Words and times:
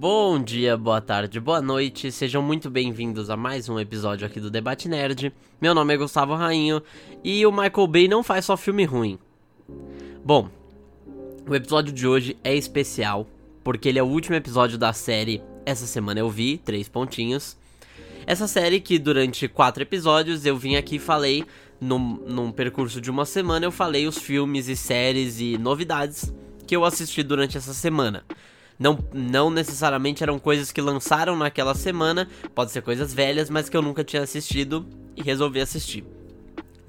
Bom 0.00 0.42
dia, 0.42 0.78
boa 0.78 0.98
tarde, 0.98 1.38
boa 1.38 1.60
noite, 1.60 2.10
sejam 2.10 2.40
muito 2.40 2.70
bem-vindos 2.70 3.28
a 3.28 3.36
mais 3.36 3.68
um 3.68 3.78
episódio 3.78 4.26
aqui 4.26 4.40
do 4.40 4.50
Debate 4.50 4.88
Nerd. 4.88 5.30
Meu 5.60 5.74
nome 5.74 5.92
é 5.92 5.96
Gustavo 5.98 6.34
Rainho 6.34 6.82
e 7.22 7.44
o 7.44 7.52
Michael 7.52 7.86
Bay 7.86 8.08
não 8.08 8.22
faz 8.22 8.46
só 8.46 8.56
filme 8.56 8.86
ruim. 8.86 9.18
Bom, 10.24 10.48
o 11.46 11.54
episódio 11.54 11.92
de 11.92 12.06
hoje 12.06 12.34
é 12.42 12.54
especial 12.56 13.26
porque 13.62 13.90
ele 13.90 13.98
é 13.98 14.02
o 14.02 14.06
último 14.06 14.36
episódio 14.36 14.78
da 14.78 14.90
série 14.94 15.42
Essa 15.66 15.86
Semana 15.86 16.18
Eu 16.18 16.30
Vi, 16.30 16.56
três 16.56 16.88
pontinhos. 16.88 17.54
Essa 18.26 18.48
série 18.48 18.80
que 18.80 18.98
durante 18.98 19.48
quatro 19.48 19.82
episódios 19.82 20.46
eu 20.46 20.56
vim 20.56 20.76
aqui 20.76 20.96
e 20.96 20.98
falei, 20.98 21.44
num, 21.78 21.98
num 22.26 22.50
percurso 22.50 23.02
de 23.02 23.10
uma 23.10 23.26
semana, 23.26 23.66
eu 23.66 23.70
falei 23.70 24.06
os 24.06 24.16
filmes 24.16 24.66
e 24.66 24.76
séries 24.76 25.40
e 25.40 25.58
novidades 25.58 26.32
que 26.66 26.74
eu 26.74 26.86
assisti 26.86 27.22
durante 27.22 27.58
essa 27.58 27.74
semana. 27.74 28.24
Não, 28.80 28.98
não 29.12 29.50
necessariamente 29.50 30.22
eram 30.22 30.38
coisas 30.38 30.72
que 30.72 30.80
lançaram 30.80 31.36
naquela 31.36 31.74
semana, 31.74 32.26
pode 32.54 32.70
ser 32.70 32.80
coisas 32.80 33.12
velhas, 33.12 33.50
mas 33.50 33.68
que 33.68 33.76
eu 33.76 33.82
nunca 33.82 34.02
tinha 34.02 34.22
assistido 34.22 34.86
e 35.14 35.22
resolvi 35.22 35.60
assistir. 35.60 36.02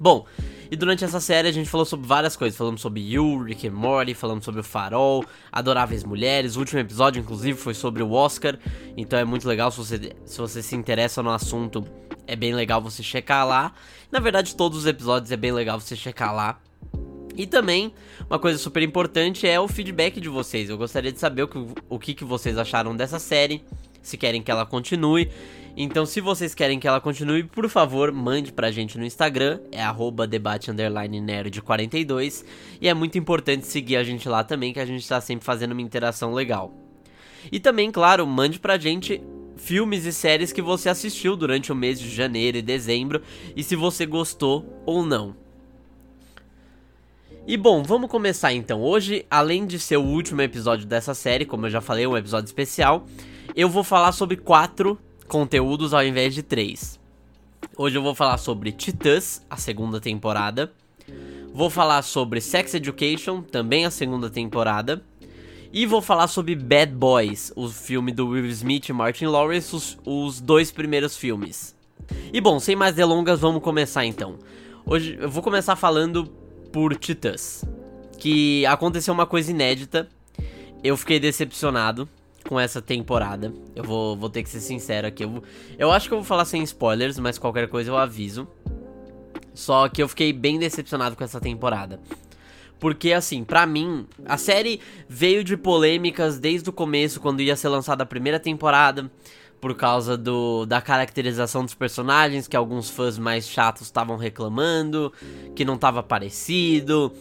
Bom, 0.00 0.24
e 0.70 0.74
durante 0.74 1.04
essa 1.04 1.20
série 1.20 1.48
a 1.48 1.52
gente 1.52 1.68
falou 1.68 1.84
sobre 1.84 2.06
várias 2.06 2.34
coisas. 2.34 2.56
Falamos 2.56 2.80
sobre 2.80 3.00
You, 3.02 3.42
Rick 3.42 3.68
and 3.68 3.72
Morty, 3.72 4.14
falamos 4.14 4.42
sobre 4.42 4.62
o 4.62 4.64
Farol, 4.64 5.22
Adoráveis 5.52 6.02
Mulheres. 6.02 6.56
O 6.56 6.60
último 6.60 6.80
episódio, 6.80 7.20
inclusive, 7.20 7.58
foi 7.58 7.74
sobre 7.74 8.02
o 8.02 8.10
Oscar. 8.12 8.58
Então 8.96 9.18
é 9.18 9.24
muito 9.24 9.46
legal 9.46 9.70
se 9.70 9.76
você, 9.76 10.16
se 10.24 10.38
você 10.38 10.62
se 10.62 10.74
interessa 10.74 11.22
no 11.22 11.28
assunto. 11.28 11.86
É 12.26 12.34
bem 12.34 12.54
legal 12.54 12.80
você 12.80 13.02
checar 13.02 13.46
lá. 13.46 13.74
Na 14.10 14.18
verdade, 14.18 14.56
todos 14.56 14.78
os 14.78 14.86
episódios 14.86 15.30
é 15.30 15.36
bem 15.36 15.52
legal 15.52 15.78
você 15.78 15.94
checar 15.94 16.34
lá. 16.34 16.58
E 17.36 17.46
também, 17.46 17.92
uma 18.28 18.38
coisa 18.38 18.58
super 18.58 18.82
importante 18.82 19.46
é 19.46 19.58
o 19.58 19.66
feedback 19.66 20.20
de 20.20 20.28
vocês. 20.28 20.68
Eu 20.68 20.76
gostaria 20.76 21.12
de 21.12 21.18
saber 21.18 21.44
o 21.44 21.48
que, 21.48 21.66
o 21.88 21.98
que, 21.98 22.14
que 22.14 22.24
vocês 22.24 22.58
acharam 22.58 22.94
dessa 22.94 23.18
série, 23.18 23.64
se 24.02 24.16
querem 24.16 24.42
que 24.42 24.50
ela 24.50 24.66
continue. 24.66 25.30
Então, 25.74 26.04
se 26.04 26.20
vocês 26.20 26.54
querem 26.54 26.78
que 26.78 26.86
ela 26.86 27.00
continue, 27.00 27.44
por 27.44 27.66
favor, 27.68 28.12
mande 28.12 28.52
pra 28.52 28.70
gente 28.70 28.98
no 28.98 29.06
Instagram, 29.06 29.60
é 29.70 29.82
debate_nerd42. 30.28 32.44
E 32.80 32.88
é 32.88 32.94
muito 32.94 33.16
importante 33.16 33.66
seguir 33.66 33.96
a 33.96 34.04
gente 34.04 34.28
lá 34.28 34.44
também, 34.44 34.72
que 34.72 34.80
a 34.80 34.86
gente 34.86 35.08
tá 35.08 35.20
sempre 35.20 35.44
fazendo 35.44 35.72
uma 35.72 35.80
interação 35.80 36.34
legal. 36.34 36.74
E 37.50 37.58
também, 37.58 37.90
claro, 37.90 38.26
mande 38.26 38.60
pra 38.60 38.76
gente 38.76 39.22
filmes 39.56 40.04
e 40.04 40.12
séries 40.12 40.52
que 40.52 40.60
você 40.60 40.88
assistiu 40.88 41.36
durante 41.36 41.72
o 41.72 41.74
mês 41.74 41.98
de 41.98 42.10
janeiro 42.10 42.58
e 42.58 42.62
dezembro 42.62 43.22
e 43.54 43.62
se 43.62 43.76
você 43.76 44.04
gostou 44.04 44.82
ou 44.84 45.04
não. 45.04 45.41
E 47.44 47.56
bom, 47.56 47.82
vamos 47.82 48.08
começar 48.08 48.52
então. 48.52 48.80
Hoje, 48.80 49.26
além 49.28 49.66
de 49.66 49.76
ser 49.76 49.96
o 49.96 50.04
último 50.04 50.40
episódio 50.42 50.86
dessa 50.86 51.12
série, 51.12 51.44
como 51.44 51.66
eu 51.66 51.70
já 51.70 51.80
falei, 51.80 52.06
um 52.06 52.16
episódio 52.16 52.46
especial, 52.46 53.04
eu 53.56 53.68
vou 53.68 53.82
falar 53.82 54.12
sobre 54.12 54.36
quatro 54.36 54.96
conteúdos 55.26 55.92
ao 55.92 56.04
invés 56.04 56.34
de 56.34 56.42
três. 56.44 57.00
Hoje 57.76 57.98
eu 57.98 58.02
vou 58.02 58.14
falar 58.14 58.38
sobre 58.38 58.70
Titãs, 58.70 59.44
a 59.50 59.56
segunda 59.56 60.00
temporada. 60.00 60.72
Vou 61.52 61.68
falar 61.68 62.02
sobre 62.02 62.40
Sex 62.40 62.74
Education, 62.74 63.42
também 63.42 63.84
a 63.84 63.90
segunda 63.90 64.30
temporada. 64.30 65.02
E 65.72 65.84
vou 65.84 66.00
falar 66.00 66.28
sobre 66.28 66.54
Bad 66.54 66.92
Boys, 66.92 67.52
o 67.56 67.68
filme 67.68 68.12
do 68.12 68.28
Will 68.28 68.46
Smith 68.46 68.88
e 68.88 68.92
Martin 68.92 69.26
Lawrence, 69.26 69.74
os, 69.74 69.98
os 70.06 70.40
dois 70.40 70.70
primeiros 70.70 71.16
filmes. 71.16 71.74
E 72.32 72.40
bom, 72.40 72.60
sem 72.60 72.76
mais 72.76 72.94
delongas, 72.94 73.40
vamos 73.40 73.62
começar 73.62 74.06
então. 74.06 74.38
Hoje 74.86 75.18
eu 75.20 75.28
vou 75.28 75.42
começar 75.42 75.74
falando 75.74 76.41
por 76.72 76.96
Titãs. 76.96 77.64
Que 78.18 78.64
aconteceu 78.66 79.12
uma 79.12 79.26
coisa 79.26 79.50
inédita. 79.50 80.08
Eu 80.82 80.96
fiquei 80.96 81.20
decepcionado 81.20 82.08
com 82.48 82.58
essa 82.58 82.80
temporada. 82.80 83.52
Eu 83.76 83.84
vou, 83.84 84.16
vou 84.16 84.30
ter 84.30 84.42
que 84.42 84.48
ser 84.48 84.60
sincero 84.60 85.06
aqui. 85.06 85.22
Eu, 85.22 85.42
eu 85.78 85.92
acho 85.92 86.08
que 86.08 86.14
eu 86.14 86.18
vou 86.18 86.24
falar 86.24 86.44
sem 86.44 86.62
spoilers, 86.62 87.18
mas 87.18 87.38
qualquer 87.38 87.68
coisa 87.68 87.90
eu 87.90 87.96
aviso. 87.96 88.48
Só 89.54 89.88
que 89.88 90.02
eu 90.02 90.08
fiquei 90.08 90.32
bem 90.32 90.58
decepcionado 90.58 91.14
com 91.14 91.22
essa 91.22 91.40
temporada. 91.40 92.00
Porque, 92.80 93.12
assim, 93.12 93.44
para 93.44 93.64
mim, 93.64 94.08
a 94.24 94.36
série 94.36 94.80
veio 95.08 95.44
de 95.44 95.56
polêmicas 95.56 96.40
desde 96.40 96.68
o 96.68 96.72
começo, 96.72 97.20
quando 97.20 97.40
ia 97.40 97.54
ser 97.54 97.68
lançada 97.68 98.02
a 98.02 98.06
primeira 98.06 98.40
temporada 98.40 99.08
por 99.62 99.76
causa 99.76 100.16
do, 100.16 100.66
da 100.66 100.80
caracterização 100.80 101.64
dos 101.64 101.72
personagens, 101.72 102.48
que 102.48 102.56
alguns 102.56 102.90
fãs 102.90 103.16
mais 103.16 103.48
chatos 103.48 103.82
estavam 103.82 104.16
reclamando, 104.16 105.12
que 105.54 105.64
não 105.64 105.76
estava 105.76 106.02
parecido, 106.02 107.12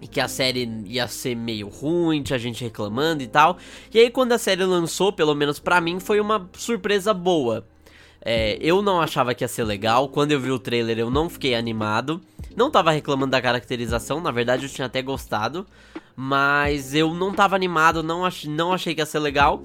e 0.00 0.06
que 0.06 0.20
a 0.20 0.28
série 0.28 0.70
ia 0.86 1.08
ser 1.08 1.34
meio 1.34 1.66
ruim, 1.66 2.22
tinha 2.22 2.38
gente 2.38 2.62
reclamando 2.62 3.24
e 3.24 3.26
tal. 3.26 3.58
E 3.92 3.98
aí 3.98 4.08
quando 4.08 4.30
a 4.30 4.38
série 4.38 4.64
lançou, 4.64 5.12
pelo 5.12 5.34
menos 5.34 5.58
para 5.58 5.80
mim, 5.80 5.98
foi 5.98 6.20
uma 6.20 6.48
surpresa 6.56 7.12
boa. 7.12 7.66
É, 8.24 8.56
eu 8.60 8.80
não 8.80 9.00
achava 9.00 9.34
que 9.34 9.42
ia 9.42 9.48
ser 9.48 9.64
legal, 9.64 10.08
quando 10.08 10.30
eu 10.30 10.38
vi 10.38 10.52
o 10.52 10.60
trailer 10.60 11.00
eu 11.00 11.10
não 11.10 11.28
fiquei 11.28 11.56
animado. 11.56 12.20
Não 12.54 12.70
tava 12.70 12.92
reclamando 12.92 13.32
da 13.32 13.42
caracterização, 13.42 14.20
na 14.20 14.30
verdade 14.30 14.64
eu 14.64 14.70
tinha 14.70 14.86
até 14.86 15.02
gostado, 15.02 15.66
mas 16.14 16.94
eu 16.94 17.12
não 17.12 17.34
tava 17.34 17.56
animado, 17.56 18.00
não, 18.00 18.24
ach 18.24 18.44
não 18.44 18.72
achei 18.72 18.94
que 18.94 19.00
ia 19.00 19.06
ser 19.06 19.18
legal. 19.18 19.60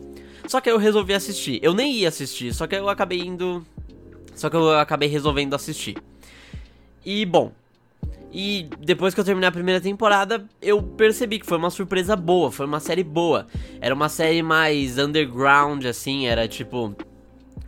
Só 0.49 0.59
que 0.59 0.67
eu 0.67 0.79
resolvi 0.79 1.13
assistir. 1.13 1.59
Eu 1.61 1.75
nem 1.75 1.93
ia 1.93 2.07
assistir, 2.07 2.51
só 2.55 2.65
que 2.65 2.75
eu 2.75 2.89
acabei 2.89 3.19
indo. 3.19 3.63
Só 4.33 4.49
que 4.49 4.55
eu 4.55 4.79
acabei 4.79 5.07
resolvendo 5.07 5.53
assistir. 5.53 5.95
E 7.05 7.23
bom. 7.23 7.51
E 8.33 8.67
depois 8.79 9.13
que 9.13 9.19
eu 9.19 9.23
terminei 9.23 9.47
a 9.47 9.51
primeira 9.51 9.79
temporada, 9.79 10.43
eu 10.59 10.81
percebi 10.81 11.37
que 11.37 11.45
foi 11.45 11.59
uma 11.59 11.69
surpresa 11.69 12.15
boa, 12.15 12.51
foi 12.51 12.65
uma 12.65 12.79
série 12.79 13.03
boa. 13.03 13.45
Era 13.79 13.93
uma 13.93 14.09
série 14.09 14.41
mais 14.41 14.97
underground, 14.97 15.85
assim, 15.85 16.25
era 16.25 16.47
tipo 16.47 16.95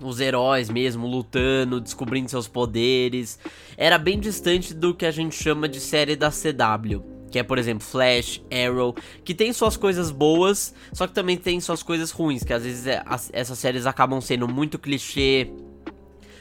os 0.02 0.19
heróis 0.19 0.68
mesmo 0.68 1.06
lutando, 1.06 1.80
descobrindo 1.80 2.31
seus 2.31 2.48
poderes. 2.48 3.38
Era 3.78 4.00
bem 4.00 4.19
distante 4.19 4.74
do 4.74 4.96
que 4.96 5.06
a 5.06 5.12
gente 5.12 5.36
chama 5.36 5.69
de 5.69 5.80
série 5.80 6.16
da 6.16 6.31
CW 6.31 7.20
que 7.31 7.40
é, 7.40 7.44
por 7.44 7.58
exemplo, 7.58 7.84
Flash, 7.84 8.42
Arrow, 8.52 8.94
que 9.24 9.34
tem 9.34 9.53
suas 9.53 9.78
coisas 9.78 10.12
boas, 10.12 10.75
só 10.92 11.08
que 11.08 11.14
também 11.14 11.38
tem 11.38 11.59
suas 11.62 11.81
coisas 11.81 12.12
ruins, 12.12 12.44
que 12.44 12.53
às 12.53 12.64
vezes 12.64 12.86
é, 12.86 13.02
as, 13.06 13.30
essas 13.34 13.58
séries 13.58 13.86
acabam 13.86 14.19
sendo 14.19 14.47
muito 14.47 14.78
clichê, 14.78 15.50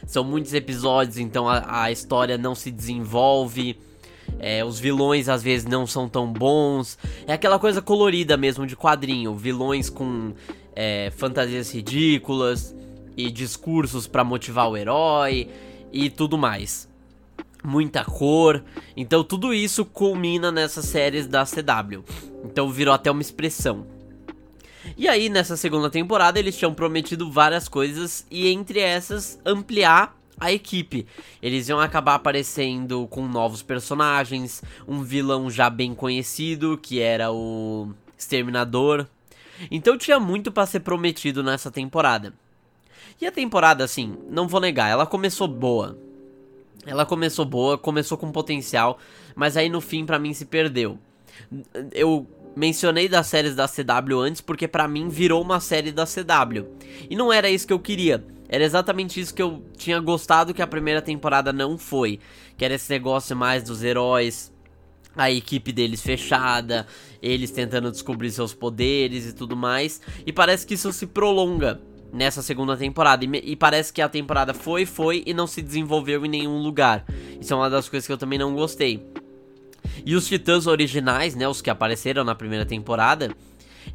são 0.06 0.24
muitos 0.24 0.52
episódios, 0.52 1.18
então 1.18 1.48
a, 1.48 1.84
a 1.84 1.92
história 1.92 2.36
não 2.36 2.54
se 2.54 2.70
desenvolve. 2.70 3.78
É, 4.38 4.64
os 4.64 4.78
vilões 4.78 5.28
às 5.28 5.42
vezes 5.42 5.66
não 5.66 5.86
são 5.86 6.08
tão 6.08 6.32
bons. 6.32 6.98
É 7.26 7.32
aquela 7.32 7.58
coisa 7.58 7.82
colorida 7.82 8.36
mesmo 8.36 8.66
de 8.66 8.76
quadrinho. 8.76 9.34
Vilões 9.34 9.90
com 9.90 10.32
é, 10.74 11.12
fantasias 11.16 11.72
ridículas 11.74 12.74
e 13.16 13.30
discursos 13.30 14.06
para 14.06 14.24
motivar 14.24 14.68
o 14.70 14.76
herói 14.76 15.48
e 15.92 16.08
tudo 16.08 16.38
mais 16.38 16.89
muita 17.62 18.04
cor. 18.04 18.62
Então 18.96 19.22
tudo 19.22 19.52
isso 19.54 19.84
culmina 19.84 20.50
nessas 20.50 20.86
séries 20.86 21.26
da 21.26 21.44
CW. 21.44 22.04
Então 22.44 22.70
virou 22.70 22.94
até 22.94 23.10
uma 23.10 23.22
expressão. 23.22 23.86
E 24.96 25.08
aí 25.08 25.28
nessa 25.28 25.56
segunda 25.56 25.90
temporada 25.90 26.38
eles 26.38 26.56
tinham 26.56 26.74
prometido 26.74 27.30
várias 27.30 27.68
coisas 27.68 28.26
e 28.30 28.48
entre 28.48 28.80
essas 28.80 29.38
ampliar 29.44 30.16
a 30.38 30.50
equipe. 30.50 31.06
Eles 31.42 31.68
iam 31.68 31.78
acabar 31.78 32.14
aparecendo 32.14 33.06
com 33.08 33.28
novos 33.28 33.62
personagens, 33.62 34.62
um 34.88 35.02
vilão 35.02 35.50
já 35.50 35.68
bem 35.68 35.94
conhecido 35.94 36.78
que 36.78 37.00
era 37.00 37.30
o 37.30 37.92
Exterminador. 38.16 39.06
Então 39.70 39.98
tinha 39.98 40.18
muito 40.18 40.50
para 40.50 40.66
ser 40.66 40.80
prometido 40.80 41.42
nessa 41.42 41.70
temporada. 41.70 42.32
E 43.20 43.26
a 43.26 43.32
temporada, 43.32 43.84
assim, 43.84 44.16
não 44.30 44.48
vou 44.48 44.60
negar, 44.60 44.88
ela 44.88 45.04
começou 45.04 45.46
boa. 45.46 45.98
Ela 46.86 47.04
começou 47.04 47.44
boa, 47.44 47.76
começou 47.76 48.16
com 48.16 48.32
potencial, 48.32 48.98
mas 49.34 49.56
aí 49.56 49.68
no 49.68 49.80
fim 49.80 50.04
para 50.06 50.18
mim 50.18 50.32
se 50.32 50.46
perdeu. 50.46 50.98
Eu 51.92 52.26
mencionei 52.56 53.08
das 53.08 53.26
séries 53.26 53.54
da 53.54 53.68
CW 53.68 54.18
antes 54.20 54.40
porque 54.40 54.66
para 54.66 54.88
mim 54.88 55.08
virou 55.08 55.42
uma 55.42 55.60
série 55.60 55.92
da 55.92 56.04
CW. 56.04 56.66
E 57.08 57.16
não 57.16 57.32
era 57.32 57.50
isso 57.50 57.66
que 57.66 57.72
eu 57.72 57.78
queria. 57.78 58.24
Era 58.48 58.64
exatamente 58.64 59.20
isso 59.20 59.32
que 59.32 59.42
eu 59.42 59.62
tinha 59.76 60.00
gostado 60.00 60.52
que 60.52 60.62
a 60.62 60.66
primeira 60.66 61.00
temporada 61.00 61.52
não 61.52 61.78
foi, 61.78 62.18
que 62.56 62.64
era 62.64 62.74
esse 62.74 62.90
negócio 62.90 63.36
mais 63.36 63.62
dos 63.62 63.84
heróis, 63.84 64.52
a 65.14 65.30
equipe 65.30 65.70
deles 65.72 66.02
fechada, 66.02 66.86
eles 67.22 67.52
tentando 67.52 67.92
descobrir 67.92 68.30
seus 68.32 68.52
poderes 68.52 69.26
e 69.26 69.32
tudo 69.32 69.56
mais. 69.56 70.00
E 70.26 70.32
parece 70.32 70.66
que 70.66 70.74
isso 70.74 70.92
se 70.92 71.06
prolonga 71.06 71.80
nessa 72.12 72.42
segunda 72.42 72.76
temporada. 72.76 73.24
E, 73.24 73.52
e, 73.52 73.56
parece 73.56 73.92
que 73.92 74.02
a 74.02 74.08
temporada 74.08 74.52
foi, 74.52 74.84
foi 74.86 75.22
e 75.26 75.32
não 75.32 75.46
se 75.46 75.62
desenvolveu 75.62 76.24
em 76.24 76.28
nenhum 76.28 76.58
lugar. 76.58 77.04
Isso 77.40 77.52
é 77.52 77.56
uma 77.56 77.70
das 77.70 77.88
coisas 77.88 78.06
que 78.06 78.12
eu 78.12 78.18
também 78.18 78.38
não 78.38 78.54
gostei. 78.54 79.04
E 80.04 80.14
os 80.14 80.26
titãs 80.26 80.66
originais, 80.66 81.34
né, 81.34 81.48
os 81.48 81.60
que 81.60 81.70
apareceram 81.70 82.24
na 82.24 82.34
primeira 82.34 82.66
temporada, 82.66 83.34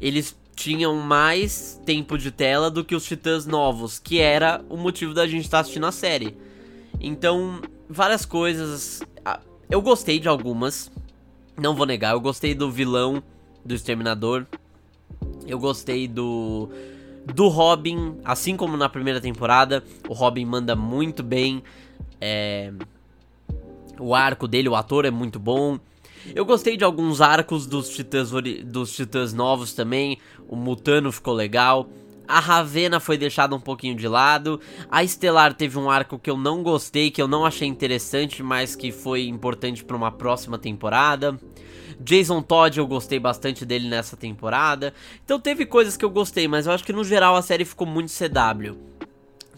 eles 0.00 0.36
tinham 0.54 0.96
mais 0.96 1.80
tempo 1.84 2.16
de 2.16 2.30
tela 2.30 2.70
do 2.70 2.84
que 2.84 2.94
os 2.94 3.04
titãs 3.04 3.46
novos, 3.46 3.98
que 3.98 4.18
era 4.18 4.64
o 4.68 4.76
motivo 4.76 5.12
da 5.12 5.26
gente 5.26 5.44
estar 5.44 5.58
tá 5.58 5.60
assistindo 5.60 5.86
a 5.86 5.92
série. 5.92 6.36
Então, 7.00 7.60
várias 7.88 8.24
coisas. 8.24 9.02
Eu 9.68 9.82
gostei 9.82 10.18
de 10.20 10.28
algumas, 10.28 10.90
não 11.60 11.74
vou 11.74 11.86
negar. 11.86 12.12
Eu 12.12 12.20
gostei 12.20 12.54
do 12.54 12.70
vilão 12.70 13.22
do 13.64 13.74
Exterminador. 13.74 14.46
Eu 15.46 15.58
gostei 15.58 16.06
do 16.08 16.70
Do 17.34 17.48
Robin, 17.48 18.18
assim 18.24 18.56
como 18.56 18.76
na 18.76 18.88
primeira 18.88 19.20
temporada, 19.20 19.82
o 20.08 20.14
Robin 20.14 20.44
manda 20.44 20.76
muito 20.76 21.22
bem. 21.22 21.62
É... 22.20 22.72
O 23.98 24.14
arco 24.14 24.46
dele, 24.46 24.68
o 24.68 24.76
ator 24.76 25.04
é 25.04 25.10
muito 25.10 25.38
bom. 25.38 25.78
Eu 26.34 26.44
gostei 26.44 26.76
de 26.76 26.84
alguns 26.84 27.20
arcos 27.20 27.66
dos 27.66 27.88
titãs, 27.88 28.30
dos 28.64 28.94
titãs 28.94 29.32
novos 29.32 29.72
também. 29.72 30.18
O 30.48 30.56
Mutano 30.56 31.10
ficou 31.12 31.34
legal. 31.34 31.88
A 32.28 32.40
Ravena 32.40 32.98
foi 32.98 33.16
deixada 33.16 33.54
um 33.54 33.60
pouquinho 33.60 33.94
de 33.94 34.08
lado. 34.08 34.60
A 34.90 35.04
Estelar 35.04 35.54
teve 35.54 35.78
um 35.78 35.88
arco 35.88 36.18
que 36.18 36.28
eu 36.28 36.36
não 36.36 36.62
gostei, 36.62 37.10
que 37.10 37.22
eu 37.22 37.28
não 37.28 37.46
achei 37.46 37.68
interessante, 37.68 38.42
mas 38.42 38.74
que 38.74 38.90
foi 38.90 39.28
importante 39.28 39.84
para 39.84 39.96
uma 39.96 40.10
próxima 40.10 40.58
temporada. 40.58 41.38
Jason 42.00 42.42
Todd 42.42 42.78
eu 42.78 42.86
gostei 42.86 43.18
bastante 43.18 43.64
dele 43.64 43.88
nessa 43.88 44.16
temporada. 44.16 44.92
Então 45.24 45.38
teve 45.40 45.66
coisas 45.66 45.96
que 45.96 46.04
eu 46.04 46.10
gostei, 46.10 46.48
mas 46.48 46.66
eu 46.66 46.72
acho 46.72 46.84
que 46.84 46.92
no 46.92 47.04
geral 47.04 47.36
a 47.36 47.42
série 47.42 47.64
ficou 47.64 47.86
muito 47.86 48.12
CW. 48.12 48.76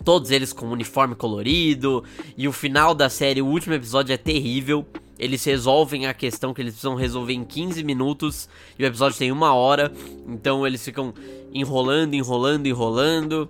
Todos 0.04 0.30
eles 0.30 0.52
com 0.52 0.66
uniforme 0.66 1.14
colorido. 1.14 2.04
E 2.36 2.48
o 2.48 2.52
final 2.52 2.94
da 2.94 3.08
série, 3.08 3.42
o 3.42 3.46
último 3.46 3.74
episódio 3.74 4.12
é 4.12 4.16
terrível. 4.16 4.86
Eles 5.18 5.44
resolvem 5.44 6.06
a 6.06 6.14
questão 6.14 6.54
que 6.54 6.62
eles 6.62 6.74
precisam 6.74 6.94
resolver 6.94 7.32
em 7.32 7.44
15 7.44 7.82
minutos. 7.82 8.48
E 8.78 8.84
o 8.84 8.86
episódio 8.86 9.18
tem 9.18 9.32
uma 9.32 9.52
hora. 9.52 9.92
Então 10.26 10.66
eles 10.66 10.84
ficam 10.84 11.12
enrolando, 11.52 12.14
enrolando, 12.14 12.66
enrolando. 12.66 13.48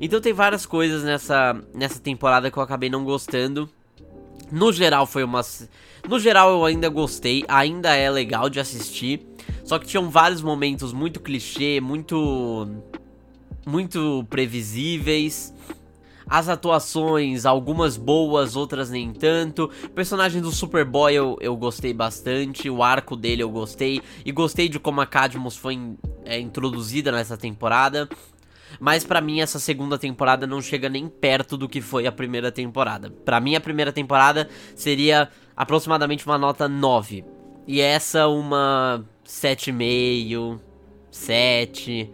Então 0.00 0.20
tem 0.20 0.32
várias 0.32 0.64
coisas 0.64 1.02
nessa, 1.02 1.60
nessa 1.74 1.98
temporada 1.98 2.50
que 2.50 2.56
eu 2.56 2.62
acabei 2.62 2.88
não 2.88 3.04
gostando. 3.04 3.68
No 4.50 4.72
geral 4.72 5.06
foi 5.06 5.24
uma. 5.24 5.42
No 6.08 6.18
geral 6.18 6.50
eu 6.50 6.64
ainda 6.64 6.88
gostei, 6.88 7.44
ainda 7.48 7.94
é 7.94 8.10
legal 8.10 8.48
de 8.48 8.60
assistir. 8.60 9.26
Só 9.64 9.78
que 9.78 9.86
tinham 9.86 10.10
vários 10.10 10.42
momentos 10.42 10.92
muito 10.92 11.20
clichê, 11.20 11.80
muito. 11.80 12.68
muito 13.66 14.26
previsíveis. 14.28 15.54
As 16.26 16.48
atuações, 16.48 17.44
algumas 17.44 17.96
boas, 17.96 18.54
outras 18.54 18.88
nem 18.88 19.12
tanto. 19.12 19.68
O 19.84 19.90
personagem 19.90 20.40
do 20.40 20.52
Superboy 20.52 21.12
eu, 21.12 21.36
eu 21.40 21.56
gostei 21.56 21.92
bastante. 21.92 22.70
O 22.70 22.84
arco 22.84 23.16
dele 23.16 23.42
eu 23.42 23.50
gostei. 23.50 24.00
E 24.24 24.30
gostei 24.30 24.68
de 24.68 24.78
como 24.78 25.00
a 25.00 25.06
Cadmus 25.06 25.56
foi 25.56 25.76
é, 26.24 26.38
introduzida 26.38 27.10
nessa 27.10 27.36
temporada. 27.36 28.08
Mas 28.78 29.04
para 29.04 29.20
mim 29.20 29.40
essa 29.40 29.58
segunda 29.58 29.98
temporada 29.98 30.46
não 30.46 30.60
chega 30.60 30.88
nem 30.88 31.08
perto 31.08 31.56
do 31.56 31.68
que 31.68 31.80
foi 31.80 32.06
a 32.06 32.12
primeira 32.12 32.52
temporada. 32.52 33.10
Para 33.10 33.40
mim 33.40 33.54
a 33.54 33.60
primeira 33.60 33.92
temporada 33.92 34.48
seria 34.74 35.28
aproximadamente 35.56 36.26
uma 36.26 36.38
nota 36.38 36.68
9. 36.68 37.24
E 37.66 37.80
essa 37.80 38.28
uma 38.28 39.04
7,5, 39.26 40.60
7. 41.10 42.10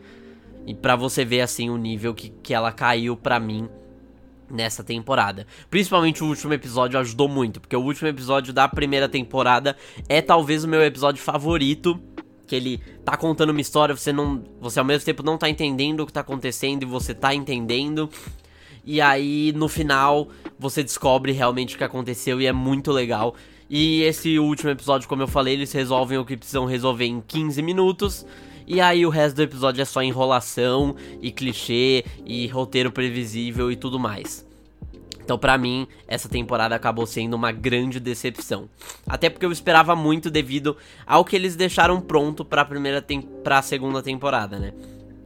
E 0.66 0.74
para 0.74 0.96
você 0.96 1.24
ver 1.24 1.42
assim 1.42 1.70
o 1.70 1.76
nível 1.76 2.14
que, 2.14 2.30
que 2.30 2.52
ela 2.52 2.72
caiu 2.72 3.16
para 3.16 3.38
mim 3.38 3.68
nessa 4.50 4.82
temporada. 4.82 5.46
Principalmente 5.70 6.22
o 6.22 6.26
último 6.26 6.52
episódio 6.52 6.98
ajudou 6.98 7.28
muito, 7.28 7.60
porque 7.60 7.76
o 7.76 7.82
último 7.82 8.08
episódio 8.08 8.52
da 8.52 8.68
primeira 8.68 9.08
temporada 9.08 9.76
é 10.08 10.20
talvez 10.20 10.64
o 10.64 10.68
meu 10.68 10.82
episódio 10.82 11.22
favorito, 11.22 12.00
que 12.46 12.54
ele 12.54 12.80
tá 13.04 13.16
contando 13.16 13.50
uma 13.50 13.60
história, 13.60 13.94
você 13.94 14.12
não, 14.12 14.42
você 14.60 14.78
ao 14.78 14.84
mesmo 14.84 15.04
tempo 15.04 15.22
não 15.22 15.36
tá 15.36 15.48
entendendo 15.48 16.00
o 16.00 16.06
que 16.06 16.12
tá 16.12 16.20
acontecendo 16.20 16.82
e 16.82 16.86
você 16.86 17.12
tá 17.14 17.34
entendendo. 17.34 18.08
E 18.84 19.00
aí 19.00 19.52
no 19.54 19.68
final 19.68 20.28
você 20.58 20.82
descobre 20.82 21.32
realmente 21.32 21.74
o 21.74 21.78
que 21.78 21.84
aconteceu 21.84 22.40
e 22.40 22.46
é 22.46 22.52
muito 22.52 22.92
legal. 22.92 23.34
E 23.68 24.02
esse 24.02 24.38
último 24.38 24.70
episódio, 24.70 25.08
como 25.08 25.22
eu 25.22 25.26
falei, 25.26 25.54
eles 25.54 25.72
resolvem 25.72 26.18
o 26.18 26.24
que 26.24 26.36
precisam 26.36 26.66
resolver 26.66 27.06
em 27.06 27.20
15 27.20 27.60
minutos. 27.62 28.24
E 28.64 28.80
aí 28.80 29.04
o 29.04 29.10
resto 29.10 29.36
do 29.36 29.42
episódio 29.42 29.82
é 29.82 29.84
só 29.84 30.02
enrolação 30.02 30.94
e 31.20 31.32
clichê 31.32 32.04
e 32.24 32.46
roteiro 32.46 32.92
previsível 32.92 33.70
e 33.70 33.76
tudo 33.76 33.98
mais. 33.98 34.45
Então, 35.26 35.36
para 35.36 35.58
mim, 35.58 35.88
essa 36.06 36.28
temporada 36.28 36.76
acabou 36.76 37.04
sendo 37.04 37.34
uma 37.34 37.50
grande 37.50 37.98
decepção. 37.98 38.70
Até 39.04 39.28
porque 39.28 39.44
eu 39.44 39.50
esperava 39.50 39.96
muito 39.96 40.30
devido 40.30 40.76
ao 41.04 41.24
que 41.24 41.34
eles 41.34 41.56
deixaram 41.56 42.00
pronto 42.00 42.44
para 42.44 42.62
a 42.62 42.64
primeira 42.64 43.04
para 43.42 43.58
a 43.58 43.62
segunda 43.62 44.00
temporada, 44.00 44.56
né? 44.56 44.72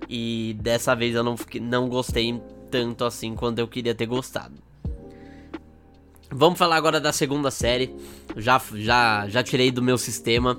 E 0.09 0.57
dessa 0.59 0.97
vez 0.97 1.15
eu 1.15 1.23
não, 1.23 1.37
não 1.61 1.87
gostei 1.87 2.41
tanto 2.71 3.05
assim 3.05 3.35
quanto 3.35 3.59
eu 3.59 3.69
queria 3.69 3.95
ter 3.95 4.07
gostado. 4.07 4.55
Vamos 6.31 6.59
falar 6.59 6.77
agora 6.77 6.99
da 6.99 7.13
segunda 7.13 7.51
série. 7.51 7.95
Já 8.39 8.59
já 8.77 9.29
já 9.29 9.43
tirei 9.43 9.71
do 9.71 9.83
meu 9.83 9.99
sistema 9.99 10.59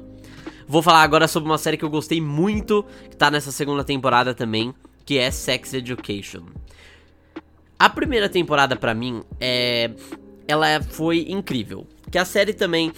Vou 0.67 0.83
falar 0.83 1.01
agora 1.01 1.27
sobre 1.27 1.49
uma 1.49 1.57
série 1.57 1.77
que 1.77 1.83
eu 1.83 1.89
gostei 1.89 2.21
muito, 2.21 2.85
que 3.09 3.17
tá 3.17 3.31
nessa 3.31 3.51
segunda 3.51 3.83
temporada 3.83 4.33
também, 4.33 4.73
que 5.03 5.17
é 5.17 5.31
Sex 5.31 5.73
Education. 5.73 6.43
A 7.81 7.89
primeira 7.89 8.29
temporada 8.29 8.75
para 8.75 8.93
mim 8.93 9.23
é 9.39 9.89
ela 10.47 10.83
foi 10.83 11.25
incrível. 11.27 11.87
Que 12.11 12.19
a 12.19 12.25
série 12.25 12.53
também 12.53 12.93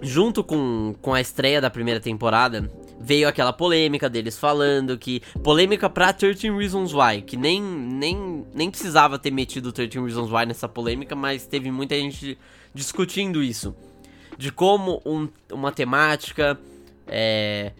junto 0.00 0.42
com, 0.42 0.94
com 1.02 1.12
a 1.12 1.20
estreia 1.20 1.60
da 1.60 1.68
primeira 1.68 2.00
temporada, 2.00 2.70
veio 2.98 3.28
aquela 3.28 3.52
polêmica 3.52 4.08
deles 4.08 4.38
falando 4.38 4.96
que. 4.96 5.20
Polêmica 5.42 5.90
pra 5.90 6.10
13 6.10 6.50
Reasons 6.50 6.94
Why, 6.94 7.20
que 7.20 7.36
nem, 7.36 7.62
nem, 7.62 8.46
nem 8.54 8.70
precisava 8.70 9.18
ter 9.18 9.30
metido 9.30 9.72
13 9.72 10.00
Reasons 10.00 10.32
Why 10.32 10.46
nessa 10.46 10.66
polêmica, 10.70 11.14
mas 11.14 11.46
teve 11.46 11.70
muita 11.70 11.94
gente 11.94 12.38
discutindo 12.72 13.42
isso. 13.42 13.76
De 14.38 14.50
como 14.50 15.02
um, 15.04 15.28
uma 15.52 15.70
temática 15.70 16.58
é, 17.06 17.72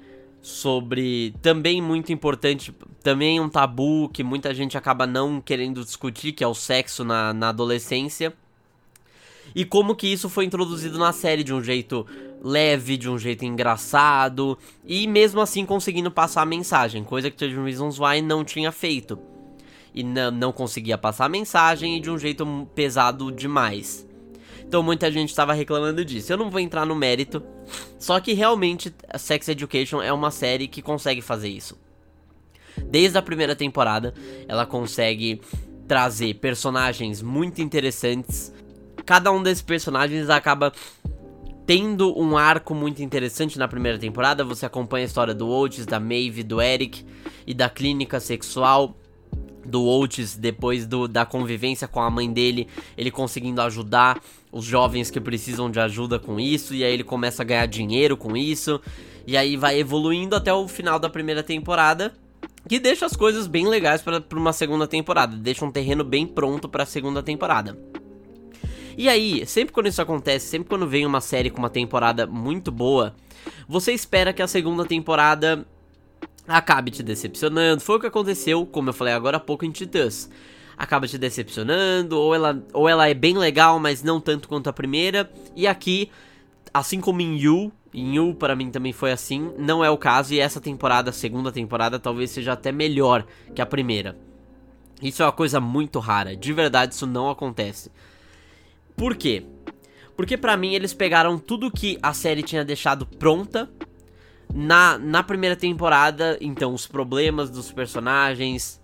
sobre 0.43 1.35
também 1.41 1.81
muito 1.81 2.13
importante, 2.13 2.75
também 3.03 3.41
um 3.41 3.49
tabu 3.49 4.09
que 4.09 4.23
muita 4.23 4.55
gente 4.55 4.77
acaba 4.77 5.07
não 5.07 5.41
querendo 5.41 5.85
discutir, 5.85 6.33
que 6.33 6.43
é 6.43 6.47
o 6.47 6.55
sexo 6.55 7.05
na, 7.05 7.33
na 7.33 7.51
adolescência. 7.51 8.35
E 9.55 9.65
como 9.65 9.97
que 9.97 10.07
isso 10.07 10.29
foi 10.29 10.45
introduzido 10.45 10.99
na 10.99 11.13
série 11.13 11.43
de 11.43 11.55
um 11.55 11.63
jeito 11.63 12.07
leve, 12.43 12.97
de 12.97 13.09
um 13.09 13.19
jeito 13.19 13.45
engraçado, 13.45 14.59
e 14.85 15.07
mesmo 15.07 15.41
assim 15.41 15.65
conseguindo 15.65 16.11
passar 16.11 16.43
a 16.43 16.47
mensagem, 16.47 17.03
coisa 17.03 17.31
que 17.31 17.37
Thirteen 17.37 17.65
Reasons 17.65 17.99
Why 17.99 18.21
não 18.23 18.45
tinha 18.45 18.71
feito. 18.71 19.19
E 19.95 20.03
não, 20.03 20.31
não 20.31 20.53
conseguia 20.53 20.99
passar 20.99 21.25
a 21.25 21.29
mensagem 21.31 21.97
e 21.97 22.01
de 22.01 22.11
um 22.11 22.19
jeito 22.19 22.47
pesado 22.75 23.33
demais. 23.33 24.07
Então 24.61 24.83
muita 24.83 25.11
gente 25.11 25.31
estava 25.31 25.55
reclamando 25.55 26.05
disso. 26.05 26.31
Eu 26.31 26.37
não 26.37 26.51
vou 26.51 26.61
entrar 26.61 26.85
no 26.85 26.95
mérito. 26.95 27.43
Só 27.99 28.21
que 28.21 28.35
realmente 28.35 28.95
Sex 29.19 29.49
Education 29.49 30.03
é 30.03 30.13
uma 30.13 30.31
série 30.31 30.69
que 30.69 30.83
consegue 30.83 31.23
fazer 31.23 31.49
isso. 31.49 31.77
Desde 32.91 33.19
a 33.19 33.23
primeira 33.23 33.57
temporada, 33.57 34.15
ela 34.47 34.67
consegue 34.67 35.41
trazer 35.87 36.35
personagens 36.35 37.23
muito 37.23 37.63
interessantes. 37.63 38.53
Cada 39.07 39.33
um 39.33 39.43
desses 39.43 39.63
personagens 39.63 40.29
acaba 40.29 40.73
tendo 41.67 42.19
um 42.19 42.37
arco 42.37 42.75
muito 42.75 43.03
interessante 43.03 43.59
na 43.59 43.69
primeira 43.69 43.99
temporada. 43.99 44.45
Você 44.45 44.65
acompanha 44.65 45.05
a 45.05 45.07
história 45.07 45.35
do 45.35 45.49
Otis, 45.49 45.87
da 45.87 46.01
Maeve, 46.01 46.43
do 46.43 46.61
Eric 46.61 47.05
e 47.47 47.55
da 47.55 47.69
clínica 47.69 48.21
sexual 48.21 48.97
do 49.69 49.87
Otis 49.87 50.35
depois 50.35 50.87
do, 50.87 51.07
da 51.07 51.27
convivência 51.27 51.87
com 51.87 52.01
a 52.01 52.11
mãe 52.11 52.33
dele, 52.33 52.67
ele 52.97 53.11
conseguindo 53.11 53.61
ajudar 53.61 54.19
os 54.51 54.65
jovens 54.65 55.11
que 55.11 55.21
precisam 55.21 55.71
de 55.71 55.79
ajuda 55.79 56.19
com 56.19 56.41
isso, 56.41 56.75
e 56.75 56.83
aí 56.83 56.93
ele 56.93 57.05
começa 57.05 57.43
a 57.43 57.45
ganhar 57.45 57.67
dinheiro 57.67 58.17
com 58.17 58.37
isso, 58.37 58.81
e 59.27 59.37
aí 59.37 59.57
vai 59.57 59.79
evoluindo 59.79 60.35
até 60.35 60.53
o 60.53 60.67
final 60.67 60.99
da 60.99 61.11
primeira 61.11 61.43
temporada, 61.43 62.15
que 62.67 62.79
deixa 62.79 63.07
as 63.07 63.15
coisas 63.15 63.47
bem 63.47 63.67
legais 63.67 64.03
para 64.03 64.23
uma 64.35 64.53
segunda 64.53 64.87
temporada, 64.87 65.37
deixa 65.37 65.65
um 65.65 65.71
terreno 65.71 66.05
bem 66.05 66.27
pronto 66.27 66.69
para 66.69 66.83
a 66.83 66.87
segunda 66.87 67.23
temporada. 67.23 67.79
E 68.97 69.09
aí, 69.09 69.47
sempre 69.47 69.73
quando 69.73 69.87
isso 69.87 70.03
acontece, 70.03 70.49
sempre 70.49 70.69
quando 70.69 70.87
vem 70.87 71.07
uma 71.07 71.21
série 71.21 71.51
com 71.51 71.59
uma 71.59 71.71
temporada 71.71 72.27
muito 72.27 72.73
boa, 72.73 73.15
você 73.69 73.93
espera 73.93 74.33
que 74.33 74.43
a 74.43 74.49
segunda 74.49 74.85
temporada 74.85 75.65
acabe 76.49 76.91
te 76.91 77.03
decepcionando. 77.03 77.81
Foi 77.81 77.97
o 77.97 78.01
que 78.01 78.07
aconteceu, 78.07 78.67
como 78.67 78.89
eu 78.89 78.93
falei 78.93 79.15
agora 79.15 79.37
há 79.37 79.41
pouco 79.41 79.65
em 79.65 79.71
Titãs. 79.71 80.29
Acaba 80.77 81.07
te 81.07 81.19
decepcionando, 81.19 82.19
ou 82.19 82.35
ela, 82.35 82.65
ou 82.73 82.89
ela 82.89 83.09
é 83.09 83.15
bem 83.15 83.37
legal, 83.37 83.79
mas 83.79 84.03
não 84.03 84.21
tanto 84.21 84.49
quanto 84.49 84.69
a 84.69 84.73
primeira. 84.73 85.31
E 85.55 85.67
aqui, 85.67 86.11
assim 86.73 87.01
como 87.01 87.21
em 87.21 87.37
You, 87.37 87.73
em 87.93 88.17
You 88.17 88.35
para 88.35 88.57
mim 88.57 88.71
também 88.71 88.93
foi 88.93 89.13
assim, 89.13 89.53
não 89.59 89.85
é 89.85 89.91
o 89.91 89.99
caso. 89.99 90.35
E 90.35 90.41
essa 90.41 90.61
temporada, 90.61 91.11
a 91.11 91.13
segunda 91.13 91.53
temporada, 91.53 91.99
talvez 91.99 92.31
seja 92.31 92.53
até 92.53 92.73
melhor 92.73 93.27
que 93.55 93.63
a 93.63 93.67
primeira. 93.67 94.17
Isso 95.03 95.23
é 95.23 95.27
uma 95.27 95.33
coisa 95.33 95.61
muito 95.61 95.99
rara, 95.99 96.37
de 96.37 96.53
verdade 96.53 96.95
isso 96.95 97.07
não 97.07 97.31
acontece. 97.31 97.91
Por 98.97 99.17
quê? 99.17 99.45
Porque 100.17 100.37
para 100.37 100.57
mim 100.57 100.75
eles 100.75 100.93
pegaram 100.93 101.39
tudo 101.39 101.71
que 101.71 101.97
a 102.03 102.13
série 102.13 102.43
tinha 102.43 102.65
deixado 102.65 103.07
pronta 103.07 103.71
na, 104.53 104.99
na 104.99 105.23
primeira 105.23 105.55
temporada, 105.55 106.37
então, 106.41 106.75
os 106.75 106.87
problemas 106.87 107.51
dos 107.51 107.71
personagens, 107.71 108.81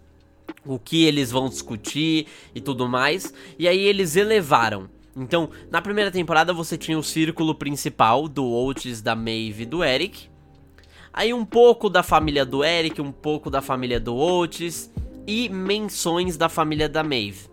o 0.64 0.78
que 0.78 1.04
eles 1.04 1.30
vão 1.30 1.48
discutir 1.48 2.26
e 2.54 2.60
tudo 2.60 2.88
mais. 2.88 3.32
E 3.58 3.66
aí 3.66 3.80
eles 3.80 4.16
elevaram. 4.16 4.88
Então, 5.16 5.48
na 5.70 5.80
primeira 5.80 6.10
temporada 6.10 6.52
você 6.52 6.76
tinha 6.76 6.98
o 6.98 7.02
círculo 7.02 7.54
principal 7.54 8.28
do 8.28 8.44
Otis, 8.50 9.00
da 9.00 9.14
Maeve 9.14 9.62
e 9.62 9.66
do 9.66 9.84
Eric. 9.84 10.28
Aí 11.12 11.32
um 11.32 11.44
pouco 11.44 11.88
da 11.88 12.02
família 12.02 12.44
do 12.44 12.64
Eric, 12.64 13.00
um 13.00 13.12
pouco 13.12 13.48
da 13.48 13.62
família 13.62 14.00
do 14.00 14.16
Otis. 14.16 14.90
e 15.26 15.48
menções 15.48 16.36
da 16.36 16.48
família 16.48 16.88
da 16.88 17.02
Maeve. 17.02 17.48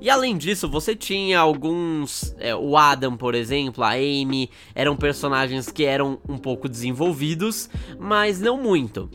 E 0.00 0.08
além 0.08 0.36
disso, 0.36 0.68
você 0.68 0.94
tinha 0.94 1.40
alguns. 1.40 2.34
É, 2.38 2.54
o 2.54 2.76
Adam, 2.76 3.16
por 3.16 3.34
exemplo, 3.34 3.82
a 3.82 3.94
Amy, 3.94 4.48
eram 4.74 4.96
personagens 4.96 5.70
que 5.70 5.84
eram 5.84 6.18
um 6.28 6.38
pouco 6.38 6.68
desenvolvidos, 6.68 7.68
mas 7.98 8.40
não 8.40 8.60
muito. 8.60 9.10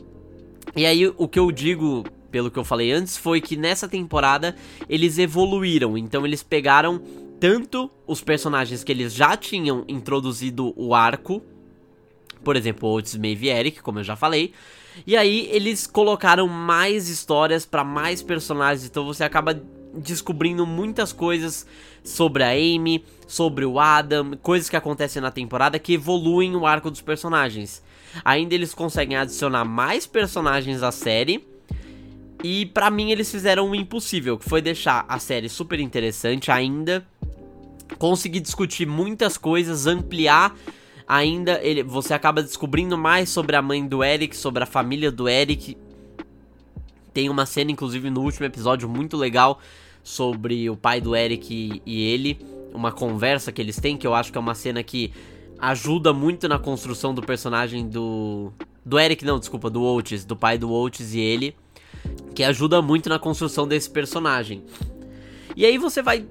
E 0.76 0.84
aí, 0.84 1.06
o 1.16 1.26
que 1.26 1.38
eu 1.38 1.50
digo, 1.50 2.04
pelo 2.30 2.50
que 2.50 2.58
eu 2.58 2.64
falei 2.64 2.92
antes, 2.92 3.16
foi 3.16 3.40
que 3.40 3.56
nessa 3.56 3.88
temporada 3.88 4.54
eles 4.88 5.18
evoluíram. 5.18 5.96
Então, 5.96 6.26
eles 6.26 6.42
pegaram 6.42 7.00
tanto 7.40 7.90
os 8.06 8.20
personagens 8.20 8.82
que 8.82 8.92
eles 8.92 9.12
já 9.14 9.36
tinham 9.36 9.84
introduzido 9.88 10.72
o 10.76 10.94
arco, 10.94 11.42
por 12.42 12.56
exemplo, 12.56 12.90
Otis, 12.90 13.16
Maeve 13.16 13.46
e 13.46 13.50
Eric, 13.50 13.82
como 13.82 14.00
eu 14.00 14.04
já 14.04 14.16
falei. 14.16 14.52
E 15.06 15.16
aí 15.16 15.48
eles 15.50 15.86
colocaram 15.86 16.46
mais 16.46 17.08
histórias 17.08 17.66
para 17.66 17.82
mais 17.82 18.22
personagens, 18.22 18.86
então 18.86 19.04
você 19.04 19.24
acaba 19.24 19.60
descobrindo 19.94 20.66
muitas 20.66 21.12
coisas 21.12 21.66
sobre 22.02 22.42
a 22.42 22.50
Amy, 22.50 23.04
sobre 23.26 23.64
o 23.64 23.78
Adam, 23.78 24.36
coisas 24.42 24.68
que 24.68 24.76
acontecem 24.76 25.22
na 25.22 25.30
temporada 25.30 25.78
que 25.78 25.94
evoluem 25.94 26.54
o 26.54 26.66
arco 26.66 26.90
dos 26.90 27.00
personagens. 27.00 27.82
Ainda 28.24 28.54
eles 28.54 28.74
conseguem 28.74 29.16
adicionar 29.16 29.64
mais 29.64 30.06
personagens 30.06 30.82
à 30.82 30.92
série. 30.92 31.46
E 32.42 32.66
para 32.66 32.90
mim 32.90 33.10
eles 33.10 33.30
fizeram 33.30 33.70
o 33.70 33.74
impossível, 33.74 34.36
que 34.36 34.46
foi 34.46 34.60
deixar 34.60 35.06
a 35.08 35.18
série 35.18 35.48
super 35.48 35.80
interessante 35.80 36.50
ainda, 36.50 37.06
conseguir 37.98 38.40
discutir 38.40 38.86
muitas 38.86 39.36
coisas, 39.36 39.86
ampliar 39.86 40.54
ainda 41.06 41.60
ele, 41.62 41.82
você 41.82 42.14
acaba 42.14 42.42
descobrindo 42.42 42.96
mais 42.96 43.28
sobre 43.28 43.56
a 43.56 43.62
mãe 43.62 43.86
do 43.86 44.02
Eric, 44.02 44.36
sobre 44.36 44.62
a 44.62 44.66
família 44.66 45.10
do 45.10 45.28
Eric. 45.28 45.76
Tem 47.12 47.28
uma 47.28 47.46
cena, 47.46 47.70
inclusive, 47.70 48.10
no 48.10 48.22
último 48.22 48.46
episódio 48.46 48.88
muito 48.88 49.16
legal 49.16 49.60
sobre 50.02 50.68
o 50.68 50.76
pai 50.76 51.00
do 51.00 51.14
Eric 51.14 51.80
e 51.84 52.02
ele, 52.02 52.38
uma 52.72 52.90
conversa 52.90 53.52
que 53.52 53.62
eles 53.62 53.76
têm, 53.76 53.96
que 53.96 54.06
eu 54.06 54.14
acho 54.14 54.32
que 54.32 54.38
é 54.38 54.40
uma 54.40 54.54
cena 54.54 54.82
que 54.82 55.12
ajuda 55.58 56.12
muito 56.12 56.48
na 56.48 56.58
construção 56.58 57.14
do 57.14 57.22
personagem 57.22 57.88
do. 57.88 58.52
Do 58.84 58.98
Eric, 58.98 59.24
não, 59.24 59.38
desculpa, 59.38 59.70
do 59.70 59.82
Oates, 59.82 60.26
do 60.26 60.36
pai 60.36 60.58
do 60.58 60.70
Oates 60.70 61.14
e 61.14 61.20
ele, 61.20 61.56
que 62.34 62.42
ajuda 62.42 62.82
muito 62.82 63.08
na 63.08 63.18
construção 63.18 63.66
desse 63.66 63.88
personagem. 63.88 64.62
E 65.56 65.64
aí 65.64 65.78
você 65.78 66.02
vai. 66.02 66.26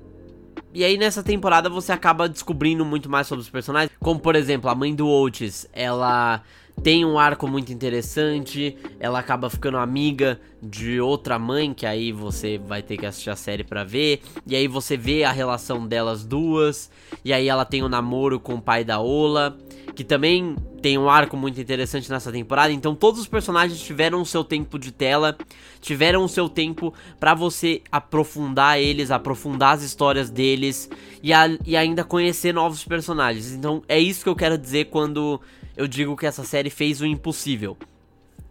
E 0.73 0.83
aí 0.83 0.97
nessa 0.97 1.21
temporada 1.21 1.69
você 1.69 1.91
acaba 1.91 2.27
descobrindo 2.27 2.83
muito 2.83 3.09
mais 3.09 3.27
sobre 3.27 3.41
os 3.43 3.49
personagens. 3.49 3.91
Como 3.99 4.19
por 4.19 4.35
exemplo, 4.35 4.69
a 4.69 4.75
mãe 4.75 4.95
do 4.95 5.07
Oates, 5.07 5.67
ela 5.71 6.41
tem 6.81 7.05
um 7.05 7.19
arco 7.19 7.47
muito 7.47 7.71
interessante, 7.71 8.75
ela 8.99 9.19
acaba 9.19 9.49
ficando 9.49 9.77
amiga 9.77 10.39
de 10.61 10.99
outra 10.99 11.37
mãe, 11.37 11.73
que 11.73 11.85
aí 11.85 12.11
você 12.11 12.57
vai 12.57 12.81
ter 12.81 12.97
que 12.97 13.05
assistir 13.05 13.29
a 13.29 13.35
série 13.35 13.63
para 13.63 13.83
ver, 13.83 14.21
e 14.47 14.55
aí 14.55 14.67
você 14.67 14.97
vê 14.97 15.23
a 15.23 15.31
relação 15.31 15.85
delas 15.85 16.25
duas, 16.25 16.89
e 17.23 17.31
aí 17.31 17.47
ela 17.47 17.63
tem 17.63 17.83
um 17.83 17.89
namoro 17.89 18.39
com 18.39 18.55
o 18.55 18.61
pai 18.61 18.83
da 18.83 18.99
Ola, 18.99 19.55
que 19.95 20.03
também 20.03 20.55
tem 20.83 20.97
um 20.97 21.09
arco 21.09 21.37
muito 21.37 21.61
interessante 21.61 22.11
nessa 22.11 22.29
temporada. 22.29 22.73
Então 22.73 22.93
todos 22.93 23.21
os 23.21 23.27
personagens 23.27 23.79
tiveram 23.79 24.21
o 24.21 24.25
seu 24.25 24.43
tempo 24.43 24.77
de 24.77 24.91
tela, 24.91 25.37
tiveram 25.79 26.25
o 26.25 26.27
seu 26.27 26.49
tempo 26.49 26.93
para 27.17 27.33
você 27.33 27.81
aprofundar 27.89 28.77
eles, 28.77 29.09
aprofundar 29.09 29.75
as 29.75 29.81
histórias 29.81 30.29
deles 30.29 30.89
e, 31.23 31.31
a, 31.31 31.45
e 31.65 31.77
ainda 31.77 32.03
conhecer 32.03 32.53
novos 32.53 32.83
personagens. 32.83 33.53
Então 33.53 33.81
é 33.87 33.97
isso 33.97 34.23
que 34.23 34.29
eu 34.29 34.35
quero 34.35 34.57
dizer 34.57 34.89
quando 34.89 35.39
eu 35.77 35.87
digo 35.87 36.17
que 36.17 36.25
essa 36.25 36.43
série 36.43 36.69
fez 36.69 36.99
o 36.99 37.05
impossível. 37.05 37.77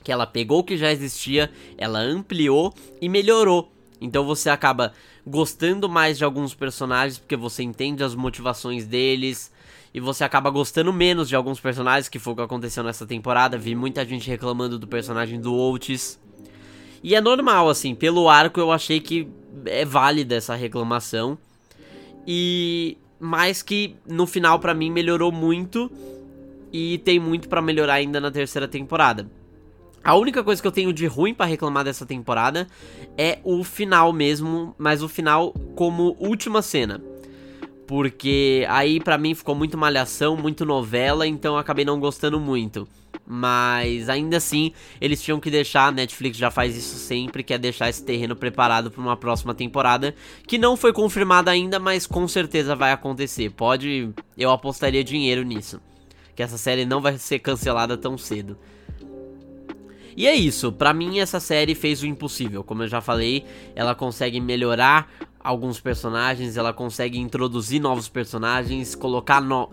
Que 0.02 0.10
ela 0.10 0.26
pegou 0.26 0.60
o 0.60 0.64
que 0.64 0.78
já 0.78 0.90
existia, 0.90 1.50
ela 1.76 1.98
ampliou 1.98 2.72
e 2.98 3.10
melhorou. 3.10 3.70
Então 4.00 4.24
você 4.24 4.48
acaba 4.48 4.94
gostando 5.24 5.86
mais 5.86 6.16
de 6.16 6.24
alguns 6.24 6.54
personagens 6.54 7.18
porque 7.18 7.36
você 7.36 7.62
entende 7.62 8.02
as 8.02 8.14
motivações 8.14 8.86
deles. 8.86 9.51
E 9.94 10.00
você 10.00 10.24
acaba 10.24 10.48
gostando 10.48 10.92
menos 10.92 11.28
de 11.28 11.36
alguns 11.36 11.60
personagens, 11.60 12.08
que 12.08 12.18
foi 12.18 12.32
o 12.32 12.36
que 12.36 12.42
aconteceu 12.42 12.82
nessa 12.82 13.06
temporada. 13.06 13.58
Vi 13.58 13.74
muita 13.74 14.04
gente 14.06 14.28
reclamando 14.28 14.78
do 14.78 14.86
personagem 14.86 15.40
do 15.40 15.54
Oates. 15.54 16.18
E 17.02 17.14
é 17.14 17.20
normal, 17.20 17.68
assim, 17.68 17.94
pelo 17.94 18.28
arco 18.28 18.58
eu 18.58 18.72
achei 18.72 19.00
que 19.00 19.28
é 19.66 19.84
válida 19.84 20.34
essa 20.34 20.54
reclamação. 20.54 21.36
E. 22.26 22.96
Mas 23.20 23.62
que 23.62 23.94
no 24.04 24.26
final 24.26 24.58
para 24.58 24.74
mim 24.74 24.90
melhorou 24.90 25.30
muito 25.30 25.88
e 26.72 26.98
tem 27.04 27.20
muito 27.20 27.48
para 27.48 27.62
melhorar 27.62 27.94
ainda 27.94 28.20
na 28.20 28.32
terceira 28.32 28.66
temporada. 28.66 29.30
A 30.02 30.16
única 30.16 30.42
coisa 30.42 30.60
que 30.60 30.66
eu 30.66 30.72
tenho 30.72 30.92
de 30.92 31.06
ruim 31.06 31.32
para 31.32 31.46
reclamar 31.46 31.84
dessa 31.84 32.04
temporada 32.04 32.66
é 33.16 33.38
o 33.44 33.62
final 33.62 34.12
mesmo, 34.12 34.74
mas 34.76 35.02
o 35.04 35.08
final 35.08 35.52
como 35.76 36.16
última 36.18 36.60
cena. 36.62 37.00
Porque 37.86 38.66
aí 38.68 39.00
para 39.00 39.18
mim 39.18 39.34
ficou 39.34 39.54
muito 39.54 39.76
malhação, 39.76 40.36
muito 40.36 40.64
novela, 40.64 41.26
então 41.26 41.54
eu 41.54 41.58
acabei 41.58 41.84
não 41.84 42.00
gostando 42.00 42.38
muito. 42.40 42.88
Mas 43.26 44.08
ainda 44.08 44.36
assim, 44.36 44.72
eles 45.00 45.22
tinham 45.22 45.38
que 45.38 45.50
deixar, 45.50 45.86
a 45.86 45.92
Netflix 45.92 46.36
já 46.36 46.50
faz 46.50 46.76
isso 46.76 46.96
sempre, 46.96 47.42
que 47.42 47.54
é 47.54 47.58
deixar 47.58 47.88
esse 47.88 48.04
terreno 48.04 48.34
preparado 48.34 48.90
para 48.90 49.00
uma 49.00 49.16
próxima 49.16 49.54
temporada, 49.54 50.14
que 50.46 50.58
não 50.58 50.76
foi 50.76 50.92
confirmada 50.92 51.50
ainda, 51.50 51.78
mas 51.78 52.06
com 52.06 52.26
certeza 52.26 52.74
vai 52.74 52.92
acontecer. 52.92 53.50
Pode, 53.50 54.10
eu 54.36 54.50
apostaria 54.50 55.04
dinheiro 55.04 55.42
nisso 55.42 55.80
que 56.34 56.42
essa 56.42 56.58
série 56.58 56.84
não 56.84 57.00
vai 57.00 57.18
ser 57.18 57.38
cancelada 57.38 57.96
tão 57.96 58.16
cedo. 58.16 58.56
E 60.16 60.26
é 60.26 60.34
isso, 60.34 60.72
para 60.72 60.92
mim 60.92 61.18
essa 61.20 61.40
série 61.40 61.74
fez 61.74 62.02
o 62.02 62.06
impossível. 62.06 62.62
Como 62.62 62.82
eu 62.82 62.88
já 62.88 63.00
falei, 63.00 63.44
ela 63.74 63.94
consegue 63.94 64.40
melhorar 64.40 65.10
alguns 65.40 65.80
personagens, 65.80 66.56
ela 66.56 66.72
consegue 66.72 67.18
introduzir 67.18 67.80
novos 67.80 68.08
personagens, 68.08 68.94
colocar 68.94 69.40
no... 69.40 69.70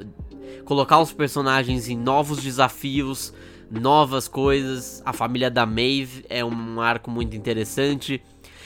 colocar 0.66 1.00
os 1.00 1.12
personagens 1.12 1.90
em 1.90 1.98
novos 1.98 2.42
desafios, 2.42 3.34
novas 3.70 4.28
coisas. 4.28 5.02
A 5.06 5.14
família 5.14 5.52
da 5.52 5.66
Maeve 5.66 6.26
é 6.30 6.44
um 6.44 6.82
arco 6.82 7.12
muito 7.12 7.36
interessante 7.36 8.22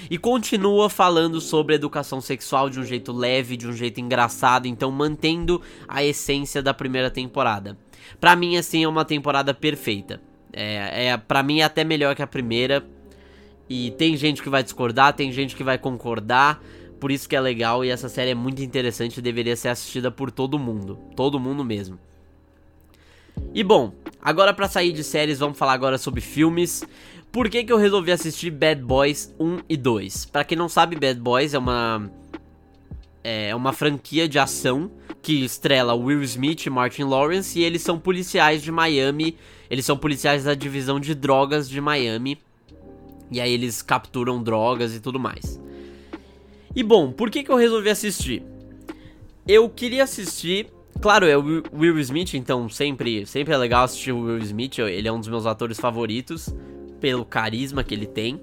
e 0.10 0.18
continua 0.18 0.90
falando 0.90 1.40
sobre 1.40 1.76
educação 1.76 2.20
sexual 2.22 2.70
de 2.70 2.80
um 2.80 2.84
jeito 2.84 3.12
leve, 3.12 3.58
de 3.58 3.68
um 3.68 3.74
jeito 3.74 4.00
engraçado, 4.00 4.68
então 4.68 4.92
mantendo 4.92 5.62
a 5.88 6.04
essência 6.04 6.62
da 6.62 6.74
primeira 6.74 7.10
temporada. 7.10 7.78
Para 8.20 8.36
mim, 8.36 8.58
assim, 8.58 8.84
é 8.84 8.88
uma 8.88 9.06
temporada 9.06 9.54
perfeita. 9.54 10.22
É, 10.54 11.08
é 11.08 11.18
para 11.18 11.44
mim 11.44 11.60
é 11.60 11.64
até 11.64 11.84
melhor 11.84 12.16
que 12.16 12.22
a 12.22 12.28
primeira. 12.28 12.86
E 13.70 13.92
tem 13.92 14.16
gente 14.16 14.42
que 14.42 14.50
vai 14.50 14.64
discordar, 14.64 15.14
tem 15.14 15.32
gente 15.32 15.56
que 15.56 15.64
vai 15.64 15.78
concordar. 15.78 16.62
Por 17.00 17.12
isso 17.12 17.28
que 17.28 17.36
é 17.36 17.42
legal 17.42 17.84
e 17.84 17.90
essa 17.90 18.08
série 18.08 18.32
é 18.32 18.36
muito 18.36 18.62
interessante 18.62 19.18
e 19.18 19.22
deveria 19.22 19.56
ser 19.56 19.70
assistida 19.70 20.10
por 20.10 20.32
todo 20.32 20.58
mundo, 20.58 20.98
todo 21.16 21.40
mundo 21.40 21.64
mesmo. 21.64 22.00
E 23.54 23.64
bom, 23.64 23.94
agora 24.22 24.54
para 24.54 24.70
sair 24.70 24.94
de 24.94 25.04
séries, 25.04 25.40
vamos 25.40 25.58
falar 25.58 25.74
agora 25.74 25.98
sobre 25.98 26.22
filmes. 26.22 26.84
Por 27.32 27.50
que, 27.50 27.64
que 27.64 27.74
eu 27.74 27.78
resolvi 27.78 28.12
assistir 28.12 28.52
Bad 28.52 28.82
Boys 28.82 29.34
1 29.40 29.60
e 29.68 29.76
2? 29.76 30.26
Para 30.26 30.44
quem 30.44 30.58
não 30.58 30.70
sabe, 30.70 30.96
Bad 30.96 31.20
Boys 31.20 31.54
é 31.54 31.60
uma 31.60 32.10
é 33.24 33.56
uma 33.56 33.72
franquia 33.72 34.28
de 34.28 34.38
ação 34.38 34.92
que 35.22 35.46
estrela 35.46 35.94
Will 35.94 36.22
Smith 36.24 36.66
e 36.66 36.70
Martin 36.70 37.04
Lawrence 37.04 37.58
e 37.58 37.64
eles 37.64 37.82
são 37.82 37.98
policiais 37.98 38.62
de 38.62 38.72
Miami. 38.72 39.38
Eles 39.74 39.86
são 39.86 39.98
policiais 39.98 40.44
da 40.44 40.54
divisão 40.54 41.00
de 41.00 41.16
drogas 41.16 41.68
de 41.68 41.82
Miami. 41.82 42.38
E 43.32 43.42
aí 43.42 43.52
eles 43.52 43.82
capturam 43.82 44.44
drogas 44.44 44.94
e 44.94 45.00
tudo 45.00 45.20
mais. 45.20 45.60
E 46.76 46.84
bom, 46.84 47.12
por 47.12 47.32
que, 47.32 47.44
que 47.44 47.50
eu 47.50 47.56
resolvi 47.56 47.90
assistir? 47.90 48.44
Eu 49.48 49.68
queria 49.68 50.04
assistir. 50.04 50.68
Claro, 51.02 51.26
é 51.26 51.36
o 51.36 51.64
Will 51.74 51.98
Smith, 52.02 52.36
então 52.36 52.70
sempre, 52.70 53.26
sempre 53.26 53.52
é 53.52 53.58
legal 53.58 53.86
assistir 53.86 54.12
o 54.12 54.22
Will 54.22 54.38
Smith. 54.44 54.78
Ele 54.78 55.08
é 55.08 55.12
um 55.12 55.20
dos 55.20 55.28
meus 55.28 55.48
atores 55.48 55.80
favoritos, 55.80 56.54
pelo 57.02 57.26
carisma 57.26 57.84
que 57.84 57.96
ele 57.96 58.06
tem. 58.06 58.40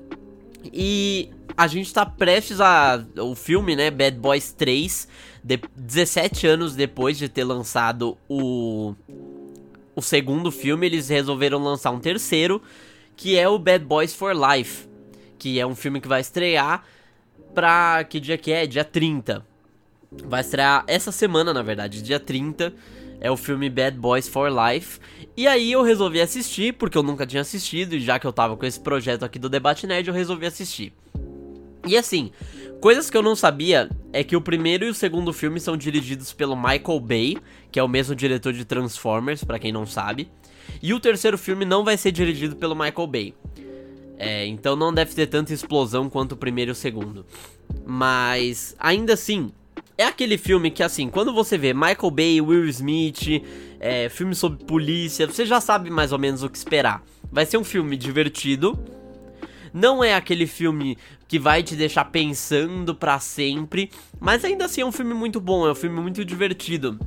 E 0.64 1.30
a 1.56 1.68
gente 1.68 1.94
tá 1.94 2.04
prestes 2.04 2.60
a. 2.60 3.04
O 3.20 3.36
filme, 3.36 3.76
né? 3.76 3.88
Bad 3.88 4.18
Boys 4.18 4.52
3. 4.52 5.06
De, 5.44 5.60
17 5.76 6.48
anos 6.48 6.74
depois 6.74 7.16
de 7.16 7.28
ter 7.28 7.44
lançado 7.44 8.18
o. 8.28 8.96
O 10.00 10.02
segundo 10.02 10.50
filme, 10.50 10.86
eles 10.86 11.10
resolveram 11.10 11.62
lançar 11.62 11.90
um 11.90 12.00
terceiro. 12.00 12.62
Que 13.14 13.36
é 13.36 13.46
o 13.46 13.58
Bad 13.58 13.84
Boys 13.84 14.14
for 14.14 14.34
Life. 14.34 14.88
Que 15.38 15.60
é 15.60 15.66
um 15.66 15.74
filme 15.74 16.00
que 16.00 16.08
vai 16.08 16.22
estrear 16.22 16.82
pra. 17.54 18.02
Que 18.04 18.18
dia 18.18 18.38
que 18.38 18.50
é? 18.50 18.66
Dia 18.66 18.82
30. 18.82 19.44
Vai 20.24 20.40
estrear 20.40 20.84
essa 20.86 21.12
semana, 21.12 21.52
na 21.52 21.62
verdade, 21.62 22.02
dia 22.02 22.18
30 22.18 22.72
é 23.20 23.30
o 23.30 23.36
filme 23.36 23.68
Bad 23.68 23.98
Boys 23.98 24.26
for 24.26 24.50
Life. 24.50 24.98
E 25.36 25.46
aí 25.46 25.70
eu 25.70 25.82
resolvi 25.82 26.18
assistir, 26.22 26.72
porque 26.72 26.96
eu 26.96 27.02
nunca 27.02 27.26
tinha 27.26 27.42
assistido, 27.42 27.92
e 27.92 28.00
já 28.00 28.18
que 28.18 28.26
eu 28.26 28.32
tava 28.32 28.56
com 28.56 28.64
esse 28.64 28.80
projeto 28.80 29.22
aqui 29.22 29.38
do 29.38 29.50
Debate 29.50 29.86
Nerd, 29.86 30.08
eu 30.08 30.14
resolvi 30.14 30.46
assistir. 30.46 30.94
E 31.86 31.98
assim, 31.98 32.32
coisas 32.80 33.10
que 33.10 33.16
eu 33.16 33.22
não 33.22 33.36
sabia 33.36 33.90
é 34.12 34.24
que 34.24 34.34
o 34.34 34.40
primeiro 34.40 34.84
e 34.84 34.88
o 34.88 34.94
segundo 34.94 35.32
filme 35.32 35.60
são 35.60 35.76
dirigidos 35.76 36.32
pelo 36.32 36.56
Michael 36.56 37.00
Bay, 37.00 37.38
que 37.70 37.78
é 37.78 37.82
o 37.82 37.88
mesmo 37.88 38.14
diretor 38.14 38.52
de 38.52 38.64
Transformers, 38.64 39.44
para 39.44 39.58
quem 39.58 39.70
não 39.70 39.86
sabe. 39.86 40.28
E 40.82 40.94
o 40.94 41.00
terceiro 41.00 41.36
filme 41.36 41.64
não 41.64 41.84
vai 41.84 41.96
ser 41.96 42.10
dirigido 42.10 42.56
pelo 42.56 42.74
Michael 42.74 43.06
Bay. 43.06 43.34
É, 44.18 44.46
então 44.46 44.76
não 44.76 44.92
deve 44.92 45.14
ter 45.14 45.26
tanta 45.26 45.52
explosão 45.52 46.10
quanto 46.10 46.32
o 46.32 46.36
primeiro 46.36 46.70
e 46.70 46.72
o 46.72 46.74
segundo. 46.74 47.24
Mas 47.86 48.74
ainda 48.78 49.14
assim, 49.14 49.52
é 49.96 50.04
aquele 50.04 50.38
filme 50.38 50.70
que, 50.70 50.82
assim, 50.82 51.08
quando 51.08 51.32
você 51.32 51.58
vê 51.58 51.74
Michael 51.74 52.10
Bay, 52.10 52.40
Will 52.40 52.66
Smith, 52.66 53.42
é, 53.78 54.08
filme 54.08 54.34
sobre 54.34 54.64
polícia, 54.64 55.26
você 55.26 55.44
já 55.44 55.60
sabe 55.60 55.90
mais 55.90 56.12
ou 56.12 56.18
menos 56.18 56.42
o 56.42 56.48
que 56.48 56.56
esperar. 56.56 57.02
Vai 57.30 57.46
ser 57.46 57.58
um 57.58 57.64
filme 57.64 57.96
divertido. 57.96 58.78
Não 59.72 60.02
é 60.02 60.14
aquele 60.14 60.46
filme 60.46 60.98
que 61.30 61.38
vai 61.38 61.62
te 61.62 61.76
deixar 61.76 62.06
pensando 62.06 62.92
para 62.92 63.20
sempre, 63.20 63.88
mas 64.18 64.44
ainda 64.44 64.64
assim 64.64 64.80
é 64.80 64.84
um 64.84 64.90
filme 64.90 65.14
muito 65.14 65.40
bom, 65.40 65.64
é 65.64 65.70
um 65.70 65.76
filme 65.76 66.00
muito 66.00 66.24
divertido. 66.24 66.98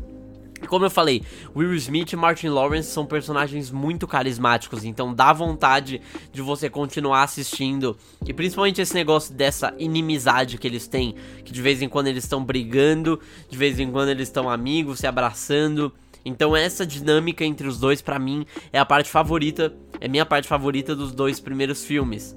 Como 0.65 0.85
eu 0.85 0.89
falei, 0.89 1.23
Will 1.53 1.73
Smith 1.73 2.13
e 2.13 2.15
Martin 2.15 2.47
Lawrence 2.47 2.89
são 2.89 3.05
personagens 3.05 3.69
muito 3.69 4.07
carismáticos, 4.07 4.85
então 4.85 5.13
dá 5.13 5.33
vontade 5.33 6.01
de 6.31 6.41
você 6.41 6.69
continuar 6.69 7.23
assistindo. 7.23 7.97
E 8.25 8.31
principalmente 8.31 8.79
esse 8.79 8.93
negócio 8.93 9.33
dessa 9.33 9.73
inimizade 9.77 10.57
que 10.57 10.67
eles 10.69 10.87
têm, 10.87 11.15
que 11.43 11.51
de 11.51 11.61
vez 11.61 11.81
em 11.81 11.89
quando 11.89 12.07
eles 12.07 12.23
estão 12.23 12.45
brigando, 12.45 13.19
de 13.49 13.57
vez 13.57 13.77
em 13.77 13.91
quando 13.91 14.07
eles 14.07 14.29
estão 14.29 14.49
amigos, 14.49 14.99
se 14.99 15.05
abraçando. 15.05 15.91
Então 16.23 16.55
essa 16.55 16.85
dinâmica 16.85 17.43
entre 17.43 17.67
os 17.67 17.77
dois 17.77 18.01
para 18.01 18.17
mim 18.17 18.45
é 18.71 18.79
a 18.79 18.85
parte 18.85 19.09
favorita, 19.09 19.75
é 19.99 20.07
minha 20.07 20.25
parte 20.25 20.47
favorita 20.47 20.95
dos 20.95 21.11
dois 21.11 21.41
primeiros 21.41 21.83
filmes. 21.83 22.33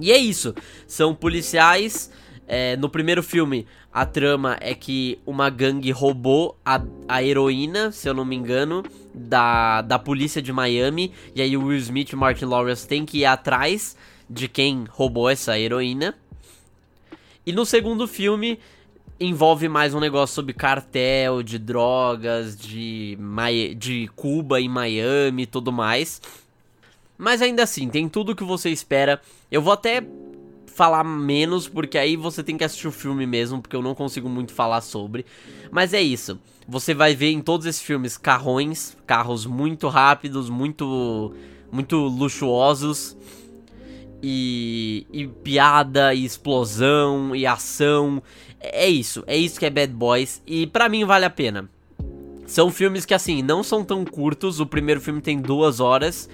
E 0.00 0.10
é 0.10 0.16
isso, 0.16 0.54
são 0.86 1.14
policiais 1.14 2.10
é, 2.46 2.76
no 2.76 2.88
primeiro 2.88 3.22
filme, 3.22 3.66
a 3.92 4.04
trama 4.04 4.58
é 4.60 4.74
que 4.74 5.18
uma 5.24 5.48
gangue 5.48 5.90
roubou 5.90 6.58
a, 6.64 6.82
a 7.08 7.22
heroína, 7.22 7.92
se 7.92 8.08
eu 8.08 8.14
não 8.14 8.24
me 8.24 8.36
engano, 8.36 8.82
da, 9.14 9.80
da 9.80 9.98
polícia 9.98 10.42
de 10.42 10.52
Miami. 10.52 11.12
E 11.34 11.40
aí 11.40 11.56
o 11.56 11.64
Will 11.64 11.78
Smith 11.78 12.12
e 12.12 12.16
Martin 12.16 12.46
Lawrence 12.46 12.86
têm 12.86 13.06
que 13.06 13.20
ir 13.20 13.24
atrás 13.24 13.96
de 14.28 14.48
quem 14.48 14.84
roubou 14.90 15.30
essa 15.30 15.58
heroína. 15.58 16.14
E 17.46 17.52
no 17.52 17.64
segundo 17.64 18.06
filme, 18.06 18.58
envolve 19.18 19.68
mais 19.68 19.94
um 19.94 20.00
negócio 20.00 20.34
sobre 20.34 20.52
cartel, 20.52 21.42
de 21.42 21.58
drogas, 21.58 22.56
de, 22.56 23.16
de 23.78 24.10
Cuba 24.14 24.60
e 24.60 24.68
Miami 24.68 25.44
e 25.44 25.46
tudo 25.46 25.72
mais. 25.72 26.20
Mas 27.16 27.42
ainda 27.42 27.62
assim, 27.62 27.88
tem 27.88 28.08
tudo 28.08 28.34
que 28.34 28.44
você 28.44 28.70
espera. 28.70 29.20
Eu 29.50 29.62
vou 29.62 29.72
até 29.72 30.02
falar 30.66 31.04
menos, 31.04 31.68
porque 31.68 31.98
aí 31.98 32.16
você 32.16 32.42
tem 32.42 32.56
que 32.56 32.64
assistir 32.64 32.88
o 32.88 32.92
filme 32.92 33.26
mesmo, 33.26 33.60
porque 33.60 33.76
eu 33.76 33.82
não 33.82 33.94
consigo 33.94 34.28
muito 34.28 34.52
falar 34.52 34.80
sobre. 34.80 35.24
Mas 35.70 35.92
é 35.92 36.00
isso. 36.00 36.38
Você 36.66 36.94
vai 36.94 37.14
ver 37.14 37.30
em 37.30 37.40
todos 37.40 37.66
esses 37.66 37.82
filmes 37.82 38.16
carrões, 38.16 38.96
carros 39.06 39.46
muito 39.46 39.88
rápidos, 39.88 40.48
muito 40.48 41.34
muito 41.70 41.96
luxuosos. 41.96 43.16
E, 44.24 45.04
e 45.12 45.26
piada, 45.26 46.14
e 46.14 46.24
explosão, 46.24 47.34
e 47.34 47.44
ação. 47.44 48.22
É 48.60 48.88
isso, 48.88 49.24
é 49.26 49.36
isso 49.36 49.58
que 49.58 49.66
é 49.66 49.70
Bad 49.70 49.92
Boys. 49.92 50.40
E 50.46 50.66
para 50.66 50.88
mim 50.88 51.04
vale 51.04 51.24
a 51.24 51.30
pena. 51.30 51.68
São 52.46 52.70
filmes 52.70 53.04
que, 53.04 53.14
assim, 53.14 53.42
não 53.42 53.62
são 53.62 53.84
tão 53.84 54.04
curtos. 54.04 54.60
O 54.60 54.66
primeiro 54.66 55.00
filme 55.00 55.20
tem 55.20 55.40
duas 55.40 55.80
horas. 55.80 56.28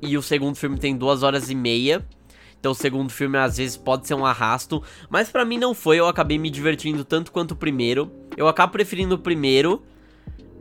E 0.00 0.16
o 0.16 0.22
segundo 0.22 0.56
filme 0.56 0.78
tem 0.78 0.96
duas 0.96 1.22
horas 1.22 1.50
e 1.50 1.54
meia. 1.54 2.04
Então 2.64 2.72
o 2.72 2.74
segundo 2.74 3.10
filme 3.10 3.36
às 3.36 3.58
vezes 3.58 3.76
pode 3.76 4.06
ser 4.06 4.14
um 4.14 4.24
arrasto, 4.24 4.82
mas 5.10 5.28
para 5.28 5.44
mim 5.44 5.58
não 5.58 5.74
foi, 5.74 5.98
eu 5.98 6.08
acabei 6.08 6.38
me 6.38 6.48
divertindo 6.48 7.04
tanto 7.04 7.30
quanto 7.30 7.50
o 7.50 7.56
primeiro. 7.56 8.10
Eu 8.38 8.48
acabo 8.48 8.72
preferindo 8.72 9.16
o 9.16 9.18
primeiro, 9.18 9.82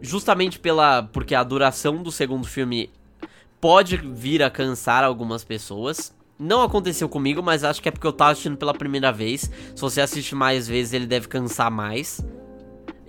justamente 0.02 0.60
pela 0.60 1.04
porque 1.04 1.34
a 1.34 1.42
duração 1.44 2.04
do 2.04 2.12
segundo 2.12 2.46
filme 2.46 2.90
pode 3.62 3.96
vir 3.96 4.44
a 4.44 4.50
cansar 4.50 5.06
algumas 5.06 5.46
pessoas. 5.46 6.14
Não 6.38 6.62
aconteceu 6.62 7.08
comigo, 7.08 7.42
mas 7.42 7.64
acho 7.64 7.82
que 7.82 7.88
é 7.88 7.92
porque 7.92 8.06
eu 8.06 8.12
tava 8.12 8.32
assistindo 8.32 8.58
pela 8.58 8.74
primeira 8.74 9.10
vez. 9.10 9.50
Se 9.74 9.82
você 9.82 10.02
assiste 10.02 10.36
mais 10.36 10.68
vezes, 10.68 10.92
ele 10.92 11.06
deve 11.06 11.30
cansar 11.30 11.72
mais. 11.72 12.22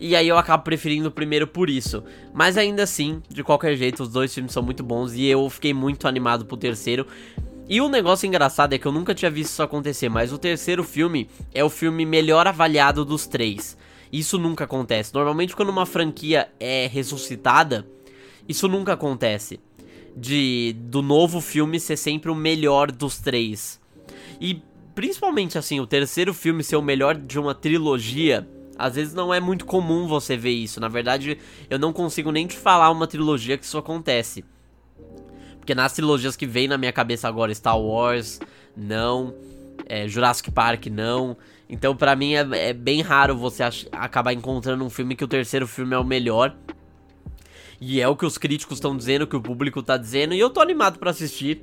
E 0.07 0.14
aí 0.14 0.29
eu 0.29 0.37
acabo 0.37 0.62
preferindo 0.62 1.09
o 1.09 1.11
primeiro 1.11 1.47
por 1.47 1.71
isso. 1.71 2.05
Mas 2.35 2.59
ainda 2.59 2.83
assim, 2.83 3.23
de 3.27 3.43
qualquer 3.43 3.75
jeito, 3.75 4.03
os 4.03 4.11
dois 4.11 4.35
filmes 4.35 4.53
são 4.53 4.62
muito 4.62 4.83
bons 4.83 5.14
e 5.14 5.25
eu 5.25 5.49
fiquei 5.49 5.73
muito 5.73 6.07
animado 6.07 6.45
pro 6.45 6.59
terceiro. 6.59 7.07
E 7.67 7.81
um 7.81 7.88
negócio 7.88 8.27
engraçado 8.27 8.75
é 8.75 8.79
que 8.79 8.85
eu 8.85 8.93
nunca 8.93 9.14
tinha 9.14 9.31
visto 9.31 9.53
isso 9.53 9.62
acontecer, 9.62 10.11
mas 10.11 10.31
o 10.31 10.37
terceiro 10.37 10.85
filme 10.85 11.27
é 11.55 11.64
o 11.64 11.71
filme 11.71 12.05
melhor 12.05 12.47
avaliado 12.47 13.03
dos 13.03 13.27
três. 13.27 13.79
Isso 14.12 14.37
nunca 14.37 14.64
acontece. 14.64 15.14
Normalmente, 15.14 15.57
quando 15.57 15.71
uma 15.71 15.87
franquia 15.87 16.51
é 16.61 16.87
ressuscitada, 16.87 17.88
isso 18.47 18.69
nunca 18.69 18.93
acontece. 18.93 19.59
De 20.14 20.77
do 20.81 21.01
novo 21.01 21.40
filme 21.40 21.81
ser 21.81 21.97
sempre 21.97 22.31
o 22.31 22.35
melhor 22.35 22.93
dos 22.93 23.17
três. 23.17 23.81
E 24.38 24.61
principalmente 24.95 25.57
assim, 25.57 25.81
o 25.81 25.87
terceiro 25.87 26.35
filme 26.35 26.62
ser 26.62 26.77
o 26.77 26.83
melhor 26.83 27.17
de 27.17 27.38
uma 27.38 27.55
trilogia. 27.55 28.47
Às 28.79 28.97
vezes 28.97 29.15
não 29.15 29.33
é 29.33 29.41
muito 29.41 29.65
comum 29.65 30.07
você 30.07 30.37
ver 30.37 30.51
isso. 30.51 30.81
Na 30.81 30.89
verdade, 30.89 31.39
eu 31.71 31.79
não 31.79 31.93
consigo 31.93 32.31
nem 32.33 32.47
te 32.47 32.57
falar 32.57 32.91
uma 32.91 33.07
trilogia 33.07 33.57
que 33.57 33.65
isso 33.65 33.79
acontece. 33.79 34.45
Porque 35.59 35.75
nas 35.75 35.93
trilogias 35.93 36.37
que 36.37 36.47
vem 36.47 36.69
na 36.69 36.77
minha 36.77 36.93
cabeça 36.93 37.27
agora, 37.27 37.55
Star 37.55 37.79
Wars, 37.79 38.41
não. 38.77 39.35
É, 39.87 40.07
Jurassic 40.09 40.51
Park, 40.51 40.87
não. 40.87 41.37
Então, 41.69 41.97
para 41.97 42.15
mim, 42.15 42.35
é, 42.35 42.47
é, 42.69 42.73
bem 42.73 43.01
raro 43.01 43.37
você 43.37 43.63
acabar 43.93 44.33
encontrando 44.33 44.85
um 44.85 44.91
filme 44.91 45.17
que 45.17 45.25
o 45.25 45.29
terceiro 45.29 45.67
filme 45.67 45.95
é 45.95 45.99
o 45.99 46.05
melhor. 46.05 46.55
E 47.81 48.01
é 48.01 48.09
o 48.09 48.17
que 48.17 48.27
os 48.27 48.39
críticos 48.39 48.77
estão 48.77 48.97
dizendo, 48.97 49.27
que 49.27 49.37
o 49.37 49.41
público 49.41 49.83
tá 49.83 49.97
dizendo. 49.97 50.35
E 50.35 50.41
eu 50.41 50.51
tô 50.51 50.61
animado 50.61 50.99
para 50.99 51.11
assistir. 51.11 51.63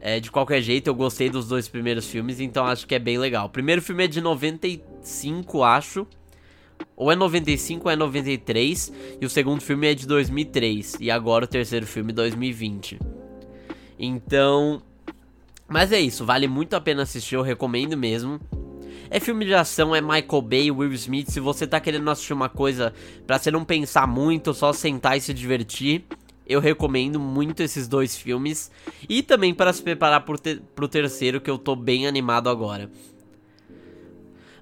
É, 0.00 0.20
de 0.20 0.30
qualquer 0.30 0.60
jeito, 0.60 0.88
eu 0.88 0.94
gostei 0.94 1.30
dos 1.30 1.48
dois 1.48 1.66
primeiros 1.66 2.06
filmes, 2.06 2.38
então 2.38 2.66
acho 2.66 2.86
que 2.86 2.94
é 2.94 2.98
bem 2.98 3.16
legal. 3.16 3.46
O 3.46 3.48
primeiro 3.48 3.80
filme 3.80 4.04
é 4.04 4.06
de 4.06 4.20
95, 4.20 5.62
acho. 5.62 6.06
Ou 6.96 7.10
é 7.10 7.16
95 7.16 7.86
ou 7.86 7.92
é 7.92 7.96
93. 7.96 8.92
E 9.20 9.26
o 9.26 9.30
segundo 9.30 9.60
filme 9.60 9.90
é 9.90 9.94
de 9.94 10.06
2003. 10.06 10.96
E 11.00 11.10
agora 11.10 11.44
o 11.44 11.48
terceiro 11.48 11.86
filme, 11.86 12.12
2020. 12.12 12.98
Então. 13.98 14.82
Mas 15.66 15.92
é 15.92 16.00
isso, 16.00 16.26
vale 16.26 16.46
muito 16.46 16.74
a 16.74 16.80
pena 16.80 17.02
assistir, 17.02 17.36
eu 17.36 17.42
recomendo 17.42 17.96
mesmo. 17.96 18.38
É 19.10 19.18
filme 19.18 19.44
de 19.44 19.54
ação, 19.54 19.94
é 19.94 20.00
Michael 20.00 20.42
Bay, 20.42 20.70
Will 20.70 20.92
Smith. 20.92 21.30
Se 21.30 21.40
você 21.40 21.66
tá 21.66 21.80
querendo 21.80 22.08
assistir 22.10 22.32
uma 22.32 22.48
coisa 22.48 22.92
para 23.26 23.38
você 23.38 23.50
não 23.50 23.64
pensar 23.64 24.06
muito, 24.06 24.52
só 24.52 24.72
sentar 24.72 25.16
e 25.16 25.20
se 25.20 25.32
divertir, 25.32 26.04
eu 26.46 26.60
recomendo 26.60 27.18
muito 27.18 27.62
esses 27.62 27.88
dois 27.88 28.16
filmes. 28.16 28.70
E 29.08 29.22
também 29.22 29.54
para 29.54 29.72
se 29.72 29.82
preparar 29.82 30.20
pro, 30.24 30.36
te 30.36 30.60
pro 30.74 30.86
terceiro, 30.86 31.40
que 31.40 31.50
eu 31.50 31.56
tô 31.56 31.74
bem 31.74 32.06
animado 32.06 32.50
agora. 32.50 32.90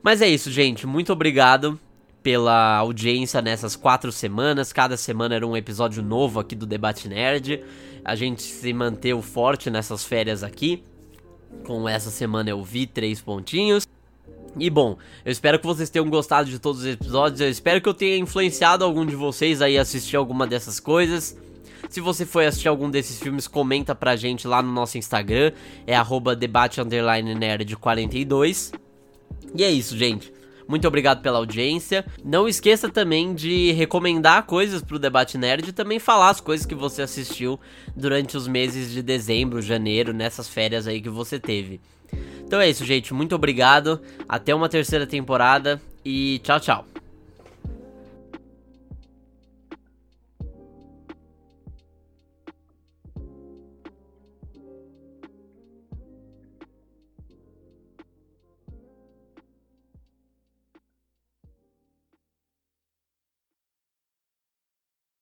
Mas 0.03 0.23
é 0.23 0.29
isso, 0.29 0.51
gente. 0.51 0.87
Muito 0.87 1.13
obrigado 1.13 1.79
pela 2.23 2.77
audiência 2.77 3.43
nessas 3.43 3.75
quatro 3.75 4.13
semanas. 4.13 4.73
Cada 4.73 4.97
semana 4.97 5.35
era 5.35 5.47
um 5.47 5.57
episódio 5.57 6.03
novo 6.03 6.39
aqui 6.39 6.55
do 6.55 6.67
Debate 6.67 7.09
Nerd. 7.09 7.63
A 8.05 8.15
gente 8.15 8.43
se 8.43 8.73
manteve 8.73 9.21
forte 9.23 9.71
nessas 9.71 10.05
férias 10.05 10.43
aqui. 10.43 10.83
Com 11.65 11.89
essa 11.89 12.11
semana 12.11 12.51
eu 12.51 12.63
vi 12.63 12.87
três 12.87 13.21
pontinhos. 13.21 13.87
E 14.59 14.69
bom, 14.69 14.99
eu 15.25 15.33
espero 15.33 15.59
que 15.59 15.67
vocês 15.67 15.89
tenham 15.89 16.09
gostado 16.09 16.49
de 16.49 16.59
todos 16.59 16.83
os 16.83 16.87
episódios. 16.87 17.41
Eu 17.41 17.49
espero 17.49 17.81
que 17.81 17.89
eu 17.89 17.95
tenha 17.95 18.17
influenciado 18.19 18.85
algum 18.85 19.05
de 19.05 19.17
vocês 19.17 19.63
aí 19.63 19.79
a 19.79 19.83
assistir 19.83 20.17
alguma 20.17 20.47
dessas 20.47 20.79
coisas. 20.79 21.37
Se 21.89 22.01
você 22.01 22.25
foi 22.25 22.47
assistir 22.47 22.69
algum 22.69 22.91
desses 22.91 23.19
filmes, 23.19 23.47
comenta 23.49 23.95
pra 23.95 24.17
gente 24.17 24.47
lá 24.47 24.63
no 24.63 24.73
nosso 24.73 24.97
Instagram. 24.97 25.53
É 25.87 25.97
arroba 25.97 26.37
debate 26.37 26.81
nerd 26.83 27.77
42. 27.77 28.73
E 29.55 29.65
é 29.65 29.71
isso, 29.71 29.97
gente. 29.97 30.33
Muito 30.73 30.89
obrigado 30.89 31.21
pela 31.21 31.37
audiência. 31.37 32.03
Não 32.25 32.49
esqueça 32.49 32.89
também 32.89 33.35
de 33.35 33.73
recomendar 33.73 34.45
coisas 34.45 34.81
pro 34.81 34.99
Debate 34.99 35.37
Nerd 35.37 35.69
e 35.69 35.73
também 35.73 35.99
falar 35.99 36.31
as 36.31 36.41
coisas 36.41 36.65
que 36.65 36.75
você 36.75 37.03
assistiu 37.03 37.61
durante 37.95 38.39
os 38.39 38.49
meses 38.49 38.91
de 38.91 39.03
dezembro, 39.03 39.61
janeiro, 39.61 40.15
nessas 40.15 40.49
férias 40.49 40.87
aí 40.87 41.03
que 41.03 41.11
você 41.11 41.39
teve. 41.39 41.79
Então 42.43 42.59
é 42.59 42.71
isso, 42.71 42.87
gente. 42.87 43.13
Muito 43.13 43.35
obrigado. 43.35 44.01
Até 44.27 44.55
uma 44.55 44.67
terceira 44.67 45.07
temporada 45.07 45.79
e 46.03 46.41
tchau, 46.43 46.59
tchau. 46.59 46.92